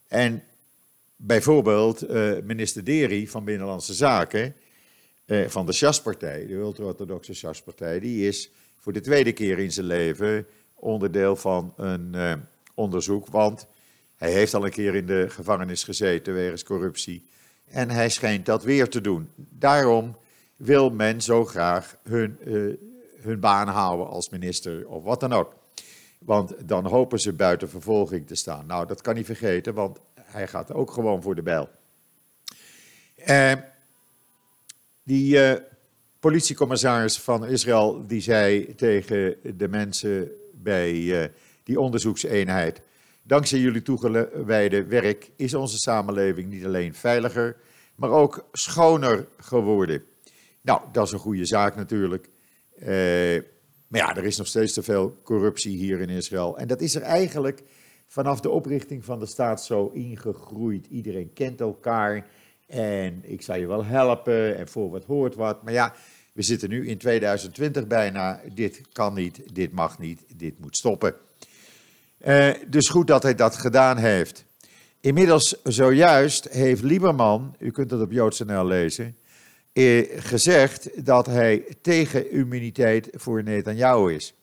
En 0.08 0.44
bijvoorbeeld 1.16 2.10
minister 2.44 2.84
Deri 2.84 3.28
van 3.28 3.44
Binnenlandse 3.44 3.94
Zaken 3.94 4.56
van 5.48 5.66
de 5.66 5.74
Sjaspartij, 5.74 6.46
de 6.46 6.54
ultra-orthodoxe 6.54 7.34
Sjaspartij, 7.34 8.00
die 8.00 8.28
is 8.28 8.52
voor 8.80 8.94
de 8.94 9.02
tweede 9.02 9.32
keer 9.32 9.60
in 9.60 9.72
zijn 9.72 9.86
leven 9.86 10.48
onderdeel 10.76 11.36
van 11.36 11.74
een 11.78 12.16
onderzoek, 12.74 13.28
want 13.28 13.68
hij 14.18 14.32
heeft 14.32 14.54
al 14.54 14.66
een 14.66 14.72
keer 14.72 14.96
in 14.96 15.06
de 15.06 15.26
gevangenis 15.30 15.84
gezeten 15.84 16.34
wegens 16.34 16.64
corruptie 16.64 17.26
en 17.66 17.90
hij 17.90 18.10
schijnt 18.10 18.46
dat 18.46 18.64
weer 18.64 18.90
te 18.90 19.02
doen. 19.02 19.30
Daarom 19.36 20.18
wil 20.56 20.90
men 20.90 21.22
zo 21.22 21.46
graag 21.46 21.98
hun, 22.04 22.38
hun 23.22 23.40
baan 23.40 23.68
houden 23.68 24.08
als 24.08 24.30
minister 24.30 24.88
of 24.88 25.04
wat 25.04 25.20
dan 25.20 25.34
ook. 25.34 25.54
Want 26.20 26.54
dan 26.68 26.86
hopen 26.86 27.20
ze 27.20 27.34
buiten 27.34 27.70
vervolging 27.70 28.28
te 28.28 28.36
staan. 28.36 28.66
Nou, 28.66 28.88
dat 28.88 29.02
kan 29.02 29.16
niet 29.16 29.26
vergeten, 29.26 29.74
want 29.74 30.00
hij 30.22 30.48
gaat 30.48 30.74
ook 30.74 30.92
gewoon 30.92 31.22
voor 31.22 31.36
de 31.36 31.42
bijl. 31.42 31.70
Uh, 33.30 33.52
die 35.04 35.36
uh, 35.36 35.54
politiecommissaris 36.20 37.20
van 37.20 37.46
Israël 37.46 38.08
die 38.08 38.22
zei 38.22 38.76
tegen 38.76 39.36
de 39.58 39.68
mensen 39.68 40.32
bij 40.54 41.32
die 41.64 41.80
onderzoekseenheid: 41.80 42.82
Dankzij 43.28 43.60
jullie 43.60 43.82
toegewijde 43.82 44.84
werk 44.84 45.32
is 45.36 45.54
onze 45.54 45.78
samenleving 45.78 46.50
niet 46.50 46.66
alleen 46.66 46.94
veiliger, 46.94 47.58
maar 47.96 48.10
ook 48.10 48.48
schoner 48.52 49.28
geworden. 49.38 50.04
Nou, 50.62 50.82
dat 50.92 51.06
is 51.06 51.12
een 51.12 51.20
goede 51.20 51.46
zaak 51.46 51.76
natuurlijk. 51.76 52.30
maar 53.88 54.00
ja, 54.00 54.16
er 54.16 54.26
is 54.26 54.38
nog 54.38 54.48
steeds 54.48 54.74
te 54.74 54.84
veel 54.84 55.18
corruptie 55.24 55.78
hier 55.78 56.00
in 56.00 56.10
Israël. 56.10 56.58
En 56.58 56.68
dat 56.68 56.82
is 56.82 56.96
er 56.96 57.02
eigenlijk 57.02 57.64
vanaf 58.08 58.40
de 58.40 58.50
oprichting 58.50 59.06
van 59.06 59.20
de 59.20 59.26
staat 59.26 59.64
zo 59.64 59.90
ingegroeid. 59.94 60.88
Iedereen 60.88 61.34
kent 61.34 61.62
elkaar 61.62 62.28
en 62.68 63.22
ik 63.24 63.42
zal 63.42 63.56
je 63.56 63.68
wel 63.68 63.86
helpen 63.86 64.58
en 64.58 64.68
voor 64.68 64.90
wat 64.90 65.06
hoort 65.06 65.36
wat. 65.36 65.64
Maar 65.64 65.74
ja, 65.74 65.94
we 66.34 66.42
zitten 66.42 66.70
nu 66.70 66.88
in 66.88 66.98
2020 66.98 67.88
bijna. 67.88 68.42
Dit 68.54 68.82
kan 68.92 69.14
niet, 69.14 69.56
dit 69.56 69.72
mag 69.72 70.00
niet, 70.00 70.24
dit 70.36 70.60
moet 70.60 70.78
stoppen. 70.78 71.16
Uh, 72.22 72.50
dus 72.68 72.90
goed 72.90 73.08
dat 73.08 73.24
hij 73.24 73.36
dat 73.36 73.56
gedaan 73.56 73.98
heeft. 73.98 74.46
Inmiddels 75.02 75.56
zojuist 75.64 76.50
heeft 76.50 76.82
Lieberman, 76.82 77.56
u 77.60 77.72
kunt 77.72 77.92
het 77.92 78.02
op 78.02 78.12
JoodsNL 78.12 78.66
lezen, 78.66 79.18
eh, 79.74 80.22
gezegd 80.22 81.06
dat 81.06 81.26
hij 81.26 81.64
tegen 81.82 82.32
immuniteit 82.32 83.10
voor 83.14 83.44
Netanyahu 83.44 84.14
is. 84.14 84.34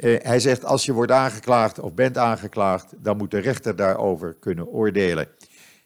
Uh, 0.00 0.18
hij 0.22 0.40
zegt, 0.40 0.64
als 0.64 0.84
je 0.84 0.92
wordt 0.92 1.12
aangeklaagd 1.12 1.78
of 1.78 1.94
bent 1.94 2.18
aangeklaagd, 2.18 2.92
dan 2.96 3.16
moet 3.16 3.30
de 3.30 3.38
rechter 3.38 3.76
daarover 3.76 4.36
kunnen 4.40 4.66
oordelen. 4.66 5.28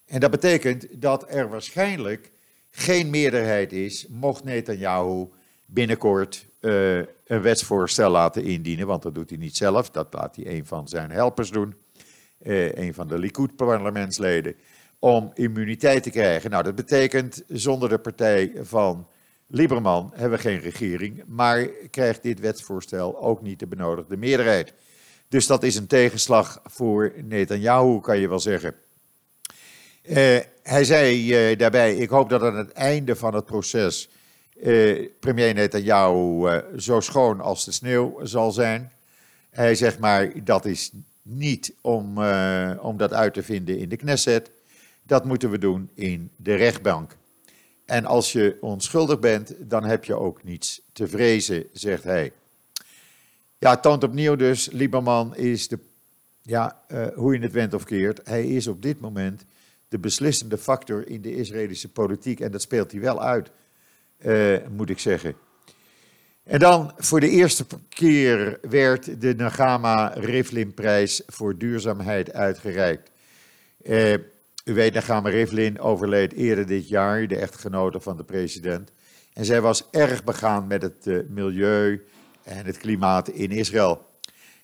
En 0.07 0.21
dat 0.21 0.31
betekent 0.31 0.87
dat 0.91 1.25
er 1.29 1.49
waarschijnlijk 1.49 2.31
geen 2.71 3.11
meerderheid 3.11 3.73
is, 3.73 4.07
mocht 4.09 4.45
Netanyahu 4.45 5.29
binnenkort 5.67 6.47
uh, 6.61 6.97
een 7.27 7.43
wetsvoorstel 7.43 8.11
laten 8.11 8.45
indienen, 8.45 8.87
want 8.87 9.03
dat 9.03 9.15
doet 9.15 9.31
hij 9.31 9.39
niet 9.39 9.57
zelf, 9.57 9.91
dat 9.91 10.07
laat 10.11 10.37
hij 10.37 10.47
een 10.47 10.67
van 10.67 10.89
zijn 10.89 11.11
helpers 11.11 11.51
doen, 11.51 11.75
uh, 12.43 12.73
een 12.73 12.95
van 12.95 13.09
de 13.09 13.19
Likud-parlementsleden, 13.19 14.55
om 14.99 15.31
immuniteit 15.35 16.03
te 16.03 16.11
krijgen. 16.11 16.51
Nou, 16.51 16.63
dat 16.63 16.75
betekent 16.75 17.43
zonder 17.49 17.89
de 17.89 17.99
partij 17.99 18.53
van 18.63 19.07
Lieberman 19.47 20.13
hebben 20.15 20.39
we 20.39 20.45
geen 20.45 20.61
regering, 20.61 21.23
maar 21.27 21.67
krijgt 21.91 22.23
dit 22.23 22.41
wetsvoorstel 22.41 23.21
ook 23.21 23.43
niet 23.43 23.59
de 23.59 23.67
benodigde 23.67 24.17
meerderheid. 24.17 24.73
Dus 25.29 25.47
dat 25.47 25.63
is 25.63 25.77
een 25.77 25.87
tegenslag 25.87 26.61
voor 26.65 27.13
Netanyahu, 27.25 28.01
kan 28.01 28.19
je 28.19 28.29
wel 28.29 28.41
zeggen. 28.41 28.75
Uh, 30.03 30.39
hij 30.63 30.85
zei 30.85 31.57
daarbij: 31.57 31.97
Ik 31.97 32.09
hoop 32.09 32.29
dat 32.29 32.43
aan 32.43 32.57
het 32.57 32.73
einde 32.73 33.17
van 33.17 33.35
het 33.35 33.45
proces 33.45 34.09
uh, 34.63 35.09
premier 35.21 35.55
Netanyahu 35.55 36.61
zo 36.77 37.01
schoon 37.01 37.41
als 37.41 37.65
de 37.65 37.73
sneeuw 37.73 38.21
zal 38.23 38.53
zijn. 38.53 38.93
Hij 39.51 39.75
zegt 39.75 39.99
maar: 39.99 40.45
dat 40.45 40.65
is 40.65 40.91
niet 41.23 41.73
om, 41.81 42.19
om 42.79 42.97
dat 42.97 43.13
uit 43.13 43.35
te 43.35 43.43
vinden 43.43 43.79
in 43.79 43.89
de 43.89 43.97
Knesset. 43.97 44.51
Dat 45.03 45.25
moeten 45.25 45.51
we 45.51 45.59
doen 45.59 45.91
in 45.95 46.31
de 46.37 46.55
rechtbank. 46.55 47.17
En 47.91 48.05
als 48.05 48.33
je 48.33 48.57
onschuldig 48.61 49.19
bent, 49.19 49.55
dan 49.59 49.85
heb 49.85 50.05
je 50.05 50.15
ook 50.15 50.45
niets 50.45 50.81
te 50.93 51.09
vrezen, 51.09 51.65
zegt 51.73 52.05
hij. 52.05 52.33
Ja, 53.59 53.77
toont 53.77 54.05
opnieuw 54.05 54.37
dus, 54.37 54.71
Lieberman 54.71 55.37
is 55.37 55.69
de, 55.69 55.79
ja, 56.43 56.83
uh, 56.93 57.07
hoe 57.15 57.35
je 57.35 57.41
het 57.41 57.53
went 57.53 57.75
of 57.75 57.85
keert, 57.85 58.21
hij 58.25 58.47
is 58.47 58.67
op 58.67 58.83
dit 58.83 59.01
moment 59.01 59.45
de 59.89 59.99
beslissende 59.99 60.59
factor 60.59 61.09
in 61.09 61.21
de 61.21 61.35
Israëlische 61.35 61.89
politiek. 61.89 62.41
En 62.41 62.53
dat 62.53 62.63
speelt 62.63 62.93
hij 62.93 63.01
wel 63.01 63.23
uit, 63.23 63.51
uh, 64.27 64.57
moet 64.69 64.91
ik 64.91 64.99
zeggen. 64.99 65.35
En 66.45 66.59
dan, 66.59 66.93
voor 66.97 67.21
de 67.21 67.29
eerste 67.29 67.67
keer 67.89 68.59
werd 68.69 69.21
de 69.21 69.35
Nagama 69.35 70.13
Rivlin-prijs 70.15 71.23
voor 71.27 71.59
duurzaamheid 71.59 72.33
uitgereikt. 72.33 73.11
Uh, 73.83 74.13
u 74.65 74.75
weet, 74.75 74.95
Nagama 74.95 75.29
Rivlin 75.29 75.81
overleed 75.81 76.33
eerder 76.33 76.67
dit 76.67 76.89
jaar, 76.89 77.27
de 77.27 77.37
echtgenote 77.37 78.01
van 78.01 78.17
de 78.17 78.25
president. 78.25 78.93
En 79.33 79.45
zij 79.45 79.61
was 79.61 79.89
erg 79.91 80.25
begaan 80.25 80.67
met 80.67 80.83
het 80.83 81.07
uh, 81.07 81.19
milieu 81.29 82.07
en 82.43 82.67
het 82.67 82.79
klimaat 82.79 83.29
in 83.29 83.51
Israël. 83.51 84.07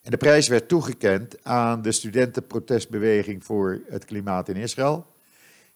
En 0.03 0.11
de 0.11 0.17
prijs 0.17 0.49
werd 0.49 0.69
toegekend 0.69 1.45
aan 1.45 1.83
de 1.83 1.93
studentenprotestbeweging 1.93 3.45
voor 3.45 3.81
het 3.89 4.05
klimaat 4.05 4.49
in 4.49 4.57
Israël. 4.57 5.07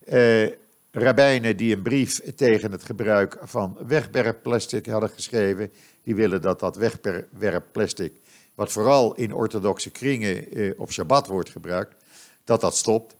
Uh, 0.08 0.48
rabbijnen 0.90 1.56
die 1.56 1.76
een 1.76 1.82
brief 1.82 2.20
tegen 2.36 2.72
het 2.72 2.84
gebruik 2.84 3.38
van 3.42 3.78
wegwerpplastic 3.86 4.86
hadden 4.86 5.10
geschreven. 5.10 5.70
Die 6.02 6.14
willen 6.14 6.42
dat 6.42 6.60
dat 6.60 6.76
wegwerpplastic, 6.76 8.12
wat 8.54 8.72
vooral 8.72 9.14
in 9.14 9.34
orthodoxe 9.34 9.90
kringen 9.90 10.58
uh, 10.58 10.72
op 10.76 10.92
Shabbat 10.92 11.26
wordt 11.26 11.50
gebruikt, 11.50 11.94
dat 12.44 12.60
dat 12.60 12.76
stopt. 12.76 13.16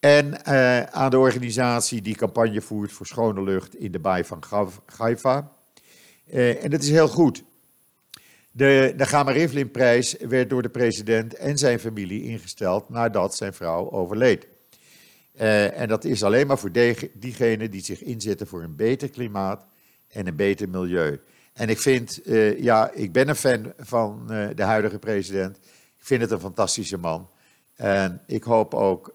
En 0.00 0.26
uh, 0.48 0.82
aan 0.82 1.10
de 1.10 1.18
organisatie 1.18 2.02
die 2.02 2.16
campagne 2.16 2.60
voert 2.60 2.92
voor 2.92 3.06
schone 3.06 3.42
lucht 3.42 3.76
in 3.76 3.92
de 3.92 3.98
baai 3.98 4.24
van 4.24 4.42
Haifa. 4.96 5.52
en 6.30 6.70
dat 6.70 6.82
is 6.82 6.90
heel 6.90 7.08
goed. 7.08 7.42
De, 8.50 8.94
Gamma 8.96 9.32
Rivlin-prijs 9.32 10.16
werd 10.18 10.50
door 10.50 10.62
de 10.62 10.68
president 10.68 11.34
en 11.34 11.58
zijn 11.58 11.80
familie 11.80 12.22
ingesteld 12.22 12.88
nadat 12.88 13.36
zijn 13.36 13.54
vrouw 13.54 13.90
overleed. 13.90 14.46
Uh, 15.40 15.80
en 15.80 15.88
dat 15.88 16.04
is 16.04 16.22
alleen 16.22 16.46
maar 16.46 16.58
voor 16.58 16.72
diegenen 17.12 17.70
die 17.70 17.84
zich 17.84 18.02
inzetten 18.02 18.46
voor 18.46 18.62
een 18.62 18.76
beter 18.76 19.08
klimaat 19.08 19.66
en 20.08 20.26
een 20.26 20.36
beter 20.36 20.68
milieu. 20.68 21.20
En 21.52 21.68
ik 21.68 21.78
vind, 21.78 22.20
uh, 22.24 22.60
ja, 22.60 22.90
ik 22.90 23.12
ben 23.12 23.28
een 23.28 23.36
fan 23.36 23.72
van 23.78 24.26
uh, 24.30 24.48
de 24.54 24.62
huidige 24.62 24.98
president. 24.98 25.56
Ik 25.98 26.10
vind 26.10 26.20
het 26.20 26.30
een 26.30 26.40
fantastische 26.40 26.98
man. 26.98 27.28
En 27.74 28.22
ik 28.26 28.42
hoop 28.42 28.74
ook 28.74 29.14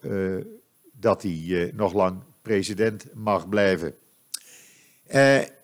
dat 0.91 1.21
hij 1.21 1.71
nog 1.75 1.93
lang 1.93 2.21
president 2.41 3.05
mag 3.13 3.49
blijven. 3.49 3.95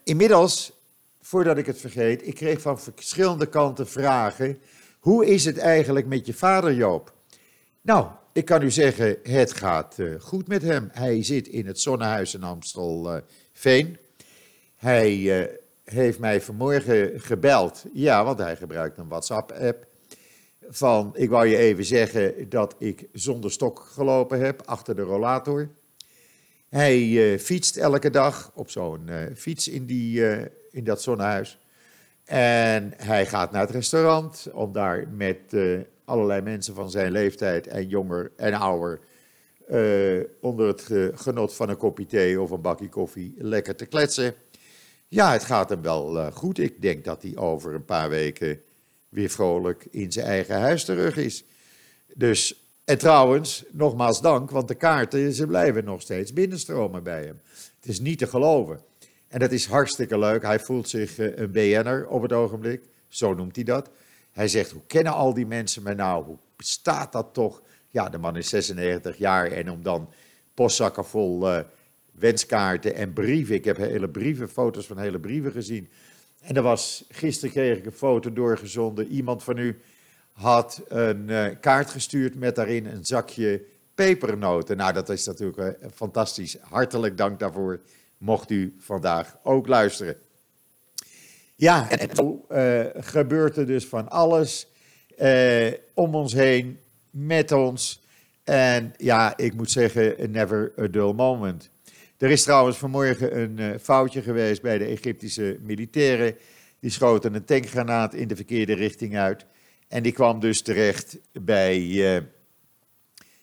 inmiddels 0.04 0.74
voordat 1.22 1.58
ik 1.58 1.66
het 1.66 1.80
vergeet, 1.80 2.28
ik 2.28 2.36
kreeg 2.36 2.62
van 2.62 2.80
verschillende 2.80 3.46
kanten 3.46 3.88
vragen. 3.88 4.60
Hoe 5.00 5.26
is 5.26 5.46
het 5.46 5.58
eigenlijk 5.58 6.06
met 6.06 6.26
je 6.26 6.34
vader 6.34 6.74
Joop? 6.74 7.14
Nou, 7.82 8.08
ik 8.36 8.46
kan 8.46 8.62
u 8.62 8.72
zeggen, 8.72 9.18
het 9.24 9.54
gaat 9.54 9.96
uh, 9.98 10.20
goed 10.20 10.48
met 10.48 10.62
hem. 10.62 10.90
Hij 10.92 11.24
zit 11.24 11.48
in 11.48 11.68
het 11.68 11.80
Zonnehuis 11.80 12.34
in 12.34 12.44
Amstelveen. 12.44 13.98
Hij 14.76 15.18
uh, 15.18 15.46
heeft 15.84 16.20
mij 16.20 16.42
vanmorgen 16.42 17.20
gebeld. 17.22 17.86
Ja, 17.94 18.24
want 18.24 18.40
hij 18.40 18.56
gebruikt 18.56 18.98
een 18.98 19.08
WhatsApp-app. 19.08 19.88
Van, 20.70 21.12
ik 21.14 21.30
wou 21.30 21.48
je 21.48 21.58
even 21.58 21.86
zeggen 21.86 22.50
dat 22.50 22.76
ik 22.80 23.08
zonder 23.14 23.52
stok 23.52 23.80
gelopen 23.80 24.40
heb, 24.40 24.62
achter 24.66 24.96
de 24.96 25.02
rollator. 25.02 25.70
Hij 26.70 27.40
fietst 27.40 27.78
elke 27.78 28.10
dag 28.10 28.52
op 28.54 28.70
zo'n 28.70 29.10
fiets 29.36 29.68
in 29.68 29.86
die 29.86 30.24
in 30.72 30.84
dat 30.84 31.02
zonnehuis. 31.02 31.60
En 32.26 32.94
hij 32.98 33.26
gaat 33.26 33.52
naar 33.52 33.62
het 33.62 33.76
restaurant 33.76 34.48
om 34.54 34.72
daar 34.72 35.08
met 35.12 35.56
allerlei 36.06 36.42
mensen 36.42 36.76
van 36.76 36.90
zijn 36.90 37.12
leeftijd 37.12 37.68
en 37.68 37.88
jonger 37.88 38.32
en 38.36 38.54
ouder 38.54 39.00
uh, 39.70 40.24
onder 40.42 40.68
het 40.68 40.90
genot 41.16 41.56
van 41.56 41.70
een 41.70 41.78
kopje 41.78 42.06
thee 42.06 42.42
of 42.42 42.52
een 42.52 42.62
bakje 42.62 42.90
koffie 42.90 43.34
lekker 43.38 43.76
te 43.76 43.86
kletsen. 43.86 44.34
Ja, 45.08 45.32
het 45.32 45.44
gaat 45.44 45.70
hem 45.70 45.82
wel 45.82 46.16
uh, 46.16 46.28
goed. 46.32 46.58
Ik 46.58 46.82
denk 46.82 47.04
dat 47.04 47.22
hij 47.22 47.38
over 47.38 47.74
een 47.74 47.86
paar 47.86 48.10
weken 48.10 48.62
weer 49.10 49.30
vrolijk 49.30 49.88
in 49.92 50.12
zijn 50.12 50.26
eigen 50.26 50.60
huis 50.60 50.86
terug 50.86 51.18
is. 51.18 51.44
Dus, 52.14 52.64
en 52.86 52.98
trouwens, 52.98 53.64
nogmaals 53.72 54.22
dank, 54.22 54.52
want 54.52 54.68
de 54.68 54.76
kaarten, 54.76 55.34
ze 55.34 55.48
blijven 55.48 55.86
nog 55.86 56.02
steeds 56.02 56.34
binnenstromen 56.34 57.04
bij 57.04 57.24
hem. 57.24 57.40
Het 57.80 57.90
is 57.90 58.00
niet 58.00 58.18
te 58.18 58.28
geloven. 58.28 58.80
En 59.28 59.40
dat 59.40 59.52
is 59.52 59.66
hartstikke 59.66 60.20
leuk. 60.20 60.42
Hij 60.42 60.60
voelt 60.60 60.90
zich 60.90 61.18
eh, 61.18 61.38
een 61.38 61.52
BN'er 61.52 62.08
op 62.08 62.22
het 62.22 62.34
ogenblik. 62.34 62.82
Zo 63.08 63.34
noemt 63.34 63.56
hij 63.56 63.66
dat. 63.66 63.90
Hij 64.36 64.48
zegt, 64.48 64.72
hoe 64.72 64.82
kennen 64.88 65.14
al 65.14 65.34
die 65.34 65.46
mensen 65.46 65.84
me 65.84 65.94
nou? 65.94 66.26
Hoe 66.26 66.38
bestaat 66.56 67.12
dat 67.12 67.34
toch? 67.34 67.62
Ja, 67.90 68.10
de 68.10 68.18
man 68.18 68.36
is 68.36 68.50
96 68.50 69.18
jaar 69.18 69.52
en 69.52 69.72
om 69.72 69.84
dan 69.84 70.10
postzakken 70.54 71.06
vol 71.06 71.52
uh, 71.52 71.60
wenskaarten 72.12 72.96
en 72.96 73.14
brieven. 73.14 73.56
Ik 73.56 73.66
heb 73.66 73.78
hele 73.78 74.10
brieven, 74.10 74.50
foto's 74.50 74.86
van 74.86 74.98
hele 74.98 75.20
brieven 75.20 75.52
gezien. 75.52 75.90
En 76.42 76.56
er 76.56 76.62
was, 76.62 77.06
gisteren 77.10 77.54
kreeg 77.54 77.78
ik 77.78 77.86
een 77.86 77.92
foto 77.92 78.34
doorgezonden. 78.34 79.08
Iemand 79.08 79.44
van 79.44 79.58
u 79.58 79.80
had 80.32 80.82
een 80.88 81.30
uh, 81.30 81.46
kaart 81.60 81.90
gestuurd 81.90 82.36
met 82.36 82.56
daarin 82.56 82.86
een 82.86 83.06
zakje 83.06 83.66
pepernoten. 83.94 84.78
Nou, 84.78 84.94
dat 84.94 85.10
is 85.10 85.26
natuurlijk 85.26 85.58
uh, 85.58 85.90
fantastisch. 85.94 86.58
Hartelijk 86.62 87.18
dank 87.18 87.40
daarvoor 87.40 87.82
mocht 88.18 88.52
u 88.52 88.76
vandaag 88.80 89.38
ook 89.44 89.68
luisteren. 89.68 90.18
Ja, 91.58 91.90
en 91.90 92.16
zo 92.16 92.46
uh, 92.52 92.86
gebeurt 92.94 93.58
er 93.58 93.66
dus 93.66 93.86
van 93.86 94.10
alles 94.10 94.68
uh, 95.18 95.72
om 95.94 96.16
ons 96.16 96.34
heen, 96.34 96.80
met 97.10 97.52
ons. 97.52 98.04
En 98.44 98.94
ja, 98.98 99.38
ik 99.38 99.54
moet 99.54 99.72
zeggen, 99.72 100.32
never 100.32 100.74
a 100.80 100.88
dull 100.88 101.14
moment. 101.14 101.70
Er 102.18 102.30
is 102.30 102.44
trouwens 102.44 102.78
vanmorgen 102.78 103.40
een 103.40 103.58
uh, 103.60 103.78
foutje 103.82 104.22
geweest 104.22 104.62
bij 104.62 104.78
de 104.78 104.86
Egyptische 104.86 105.58
militairen. 105.62 106.36
Die 106.80 106.92
schoten 106.92 107.34
een 107.34 107.46
tankgranaat 107.46 108.14
in 108.14 108.28
de 108.28 108.36
verkeerde 108.36 108.74
richting 108.74 109.18
uit. 109.18 109.46
En 109.88 110.04
die 110.04 110.12
kwam 110.12 110.40
dus 110.40 110.62
terecht 110.62 111.18
bij, 111.32 111.80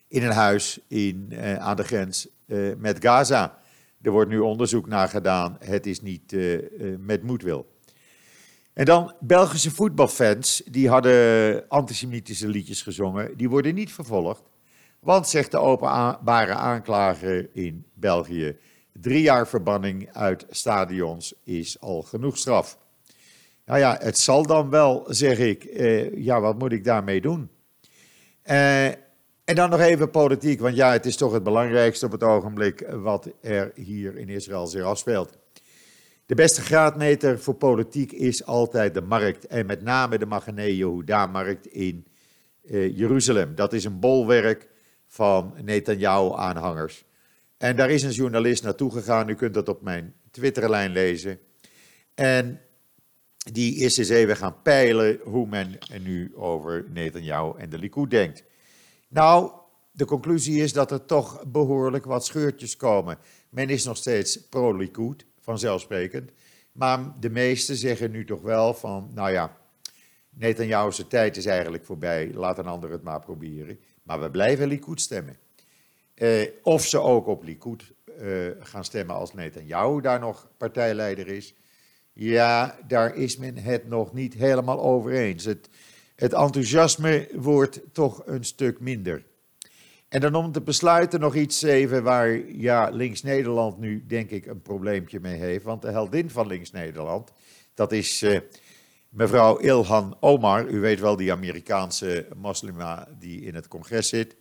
in 0.09 0.23
een 0.23 0.33
huis 0.33 0.81
in, 0.89 1.33
aan 1.59 1.77
de 1.77 1.85
grens 1.85 2.29
met 2.77 2.97
Gaza. 3.01 3.59
Er 4.03 4.11
wordt 4.11 4.31
nu 4.31 4.39
onderzoek 4.39 4.87
naar 4.87 5.09
gedaan. 5.09 5.57
Het 5.65 5.87
is 5.87 6.01
niet 6.01 6.37
met 6.99 7.23
moedwil. 7.23 7.72
En 8.73 8.85
dan 8.85 9.15
Belgische 9.21 9.71
voetbalfans, 9.71 10.63
die 10.71 10.89
hadden 10.89 11.69
antisemitische 11.69 12.49
liedjes 12.49 12.83
gezongen. 12.83 13.37
Die 13.37 13.49
worden 13.49 13.75
niet 13.75 13.93
vervolgd. 13.93 14.43
Want, 15.01 15.29
zegt 15.29 15.51
de 15.51 15.59
openbare 15.59 16.55
aanklager 16.55 17.49
in 17.53 17.87
België, 17.95 18.57
drie 18.93 19.23
jaar 19.23 19.49
verbanning 19.49 20.13
uit 20.13 20.47
stadions 20.51 21.35
is 21.45 21.81
al 21.81 22.03
genoeg 22.03 22.39
straf. 22.39 22.79
Nou 23.65 23.79
ja, 23.79 23.99
het 24.01 24.19
zal 24.19 24.47
dan 24.47 24.71
wel, 24.71 25.05
zeg 25.09 25.39
ik. 25.39 25.65
Uh, 25.65 26.25
ja, 26.25 26.41
wat 26.41 26.59
moet 26.59 26.73
ik 26.73 26.85
daarmee 26.85 27.21
doen? 27.21 27.51
Uh, 28.45 28.87
en 29.45 29.55
dan 29.55 29.71
nog 29.71 29.81
even 29.81 30.11
politiek, 30.11 30.61
want 30.61 30.77
ja, 30.77 30.93
het 30.93 31.07
is 31.07 31.17
toch 31.17 31.33
het 31.33 31.43
belangrijkste 31.43 32.07
op 32.07 32.13
het 32.13 32.23
ogenblik 32.23 32.87
wat 32.91 33.29
er 33.41 33.73
hier 33.75 34.17
in 34.17 34.29
Israël 34.29 34.67
zich 34.67 34.83
afspeelt. 34.83 35.39
De 36.33 36.39
beste 36.39 36.61
graadmeter 36.61 37.41
voor 37.41 37.55
politiek 37.55 38.13
is 38.13 38.45
altijd 38.45 38.95
de 38.95 39.01
markt 39.01 39.47
en 39.47 39.67
met 39.67 39.83
name 39.83 40.19
de 40.19 40.27
Magane 40.27 40.77
Yehuda-markt 40.77 41.67
in 41.67 42.07
uh, 42.63 42.97
Jeruzalem. 42.97 43.55
Dat 43.55 43.73
is 43.73 43.85
een 43.85 44.01
bolwerk 44.01 44.69
van 45.07 45.55
Netanyahu-aanhangers. 45.63 47.05
En 47.59 47.77
daar 47.77 47.91
is 47.91 48.03
een 48.03 48.11
journalist 48.11 48.63
naartoe 48.63 48.93
gegaan, 48.93 49.29
u 49.29 49.35
kunt 49.35 49.55
dat 49.55 49.69
op 49.69 49.83
mijn 49.83 50.15
Twitterlijn 50.31 50.93
lezen. 50.93 51.39
En 52.15 52.61
die 53.53 53.77
is 53.77 53.97
eens 53.97 54.09
even 54.09 54.37
gaan 54.37 54.63
peilen 54.63 55.19
hoe 55.23 55.47
men 55.47 55.79
nu 56.03 56.37
over 56.37 56.85
Netanyahu 56.89 57.59
en 57.59 57.71
de 57.71 57.79
Likud 57.79 58.11
denkt. 58.11 58.45
Nou, 59.09 59.53
de 59.91 60.05
conclusie 60.05 60.63
is 60.63 60.73
dat 60.73 60.91
er 60.91 61.05
toch 61.05 61.45
behoorlijk 61.47 62.05
wat 62.05 62.25
scheurtjes 62.25 62.77
komen. 62.77 63.19
Men 63.51 63.69
is 63.69 63.85
nog 63.85 63.97
steeds 63.97 64.49
pro-Likud, 64.49 65.27
vanzelfsprekend. 65.43 66.31
Maar 66.73 67.15
de 67.21 67.31
meesten 67.31 67.77
zeggen 67.77 68.11
nu 68.11 68.25
toch 68.25 68.43
wel 68.43 68.75
van, 68.75 69.11
nou 69.15 69.31
ja, 69.31 69.57
Netanyahu's 70.31 71.05
tijd 71.09 71.37
is 71.37 71.47
eigenlijk 71.47 71.85
voorbij, 71.85 72.31
laat 72.35 72.59
een 72.59 72.67
ander 72.67 72.91
het 72.91 73.03
maar 73.03 73.21
proberen. 73.21 73.79
Maar 74.03 74.21
we 74.21 74.31
blijven 74.31 74.69
Likud 74.69 75.01
stemmen. 75.01 75.37
Eh, 76.15 76.49
of 76.63 76.87
ze 76.87 77.01
ook 77.01 77.27
op 77.27 77.43
Likud 77.43 77.93
eh, 78.19 78.27
gaan 78.61 78.85
stemmen 78.85 79.15
als 79.15 79.35
Netanyahu 79.35 80.01
daar 80.01 80.21
nog 80.21 80.51
partijleider 80.57 81.29
is. 81.29 81.55
Ja, 82.13 82.79
daar 82.87 83.17
is 83.17 83.37
men 83.37 83.57
het 83.57 83.89
nog 83.89 84.13
niet 84.13 84.35
helemaal 84.35 84.81
over 84.81 85.13
eens. 85.13 85.45
Het, 85.45 85.69
het 86.17 86.33
enthousiasme 86.33 87.29
wordt 87.35 87.81
toch 87.93 88.23
een 88.27 88.45
stuk 88.45 88.81
minder. 88.81 89.25
En 90.13 90.21
dan 90.21 90.35
om 90.35 90.53
te 90.53 90.61
besluiten 90.61 91.21
nog 91.21 91.35
iets 91.35 91.63
even 91.63 92.03
waar 92.03 92.53
ja, 92.53 92.89
Links-Nederland 92.89 93.79
nu 93.79 94.05
denk 94.07 94.31
ik 94.31 94.47
een 94.47 94.63
probleempje 94.63 95.21
mee 95.21 95.39
heeft. 95.39 95.65
Want 95.65 95.83
de 95.83 95.91
heldin 95.91 96.31
van 96.31 96.47
Links-Nederland, 96.47 97.33
dat 97.75 97.93
is 97.93 98.23
uh, 98.23 98.41
mevrouw 99.09 99.57
Ilhan 99.57 100.17
Omar. 100.21 100.69
U 100.69 100.81
weet 100.81 101.01
wel, 101.01 101.17
die 101.17 101.33
Amerikaanse 101.33 102.27
moslima 102.37 103.09
die 103.19 103.41
in 103.41 103.55
het 103.55 103.69
congres 103.69 104.09
zit. 104.09 104.37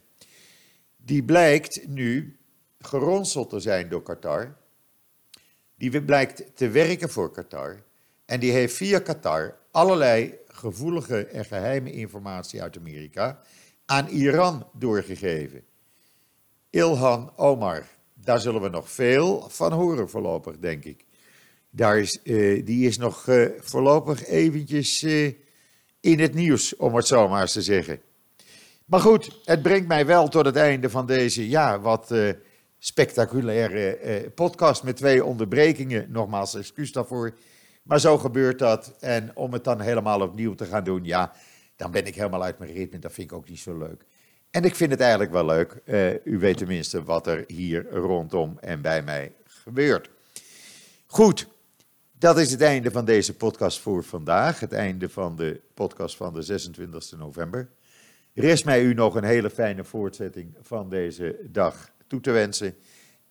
Die 0.97 1.23
blijkt 1.23 1.87
nu 1.87 2.39
geronseld 2.79 3.49
te 3.49 3.59
zijn 3.59 3.89
door 3.89 4.03
Qatar. 4.03 4.55
Die 5.75 6.03
blijkt 6.03 6.55
te 6.55 6.69
werken 6.69 7.09
voor 7.09 7.31
Qatar. 7.31 7.83
En 8.25 8.39
die 8.39 8.51
heeft 8.51 8.75
via 8.75 8.99
Qatar 8.99 9.57
allerlei 9.71 10.37
gevoelige 10.47 11.25
en 11.25 11.45
geheime 11.45 11.91
informatie 11.91 12.61
uit 12.61 12.77
Amerika 12.77 13.41
aan 13.91 14.07
Iran 14.07 14.67
doorgegeven. 14.73 15.63
Ilhan 16.69 17.31
Omar, 17.35 17.87
daar 18.13 18.39
zullen 18.39 18.61
we 18.61 18.69
nog 18.69 18.91
veel 18.91 19.49
van 19.49 19.71
horen 19.71 20.09
voorlopig, 20.09 20.59
denk 20.59 20.83
ik. 20.83 21.05
Daar 21.69 21.99
is, 21.99 22.19
uh, 22.23 22.65
die 22.65 22.87
is 22.87 22.97
nog 22.97 23.27
uh, 23.27 23.49
voorlopig 23.59 24.25
eventjes 24.25 25.01
uh, 25.03 25.33
in 25.99 26.19
het 26.19 26.33
nieuws, 26.33 26.75
om 26.75 26.95
het 26.95 27.07
zo 27.07 27.27
maar 27.27 27.41
eens 27.41 27.51
te 27.51 27.61
zeggen. 27.61 28.01
Maar 28.85 28.99
goed, 28.99 29.39
het 29.43 29.61
brengt 29.61 29.87
mij 29.87 30.05
wel 30.05 30.27
tot 30.27 30.45
het 30.45 30.55
einde 30.55 30.89
van 30.89 31.05
deze, 31.05 31.49
ja, 31.49 31.79
wat 31.79 32.11
spectaculaire 32.83 33.97
eh, 33.97 34.29
podcast 34.35 34.83
met 34.83 34.95
twee 34.95 35.25
onderbrekingen. 35.25 36.11
Nogmaals, 36.11 36.55
excuus 36.55 36.91
daarvoor. 36.91 37.33
Maar 37.83 37.99
zo 37.99 38.17
gebeurt 38.17 38.59
dat. 38.59 38.93
En 38.99 39.31
om 39.35 39.53
het 39.53 39.63
dan 39.63 39.81
helemaal 39.81 40.21
opnieuw 40.21 40.53
te 40.53 40.65
gaan 40.65 40.83
doen, 40.83 41.03
ja, 41.03 41.33
dan 41.81 41.91
ben 41.91 42.05
ik 42.05 42.15
helemaal 42.15 42.43
uit 42.43 42.59
mijn 42.59 42.73
ritme. 42.73 42.99
Dat 42.99 43.13
vind 43.13 43.31
ik 43.31 43.37
ook 43.37 43.49
niet 43.49 43.59
zo 43.59 43.77
leuk. 43.77 44.05
En 44.49 44.63
ik 44.63 44.75
vind 44.75 44.91
het 44.91 44.99
eigenlijk 44.99 45.31
wel 45.31 45.45
leuk. 45.45 45.81
Uh, 45.85 46.25
u 46.25 46.39
weet 46.39 46.57
tenminste 46.57 47.03
wat 47.03 47.27
er 47.27 47.43
hier 47.47 47.89
rondom 47.89 48.57
en 48.59 48.81
bij 48.81 49.01
mij 49.03 49.33
gebeurt. 49.43 50.09
Goed, 51.05 51.47
dat 52.11 52.39
is 52.39 52.51
het 52.51 52.61
einde 52.61 52.91
van 52.91 53.05
deze 53.05 53.35
podcast 53.35 53.79
voor 53.79 54.03
vandaag. 54.03 54.59
Het 54.59 54.71
einde 54.71 55.09
van 55.09 55.35
de 55.35 55.61
podcast 55.73 56.15
van 56.15 56.33
de 56.33 56.41
26 56.41 57.11
november. 57.17 57.69
Rest 58.33 58.65
mij 58.65 58.83
u 58.83 58.93
nog 58.93 59.15
een 59.15 59.23
hele 59.23 59.49
fijne 59.49 59.83
voortzetting 59.83 60.57
van 60.61 60.89
deze 60.89 61.39
dag 61.43 61.91
toe 62.07 62.21
te 62.21 62.31
wensen. 62.31 62.75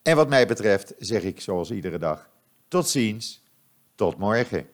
En 0.03 0.17
wat 0.17 0.29
mij 0.29 0.47
betreft 0.47 0.95
zeg 0.99 1.23
ik 1.23 1.41
zoals 1.41 1.71
iedere 1.71 1.99
dag: 1.99 2.31
tot 2.69 2.89
ziens, 2.89 3.45
tot 3.95 4.19
morgen. 4.19 4.67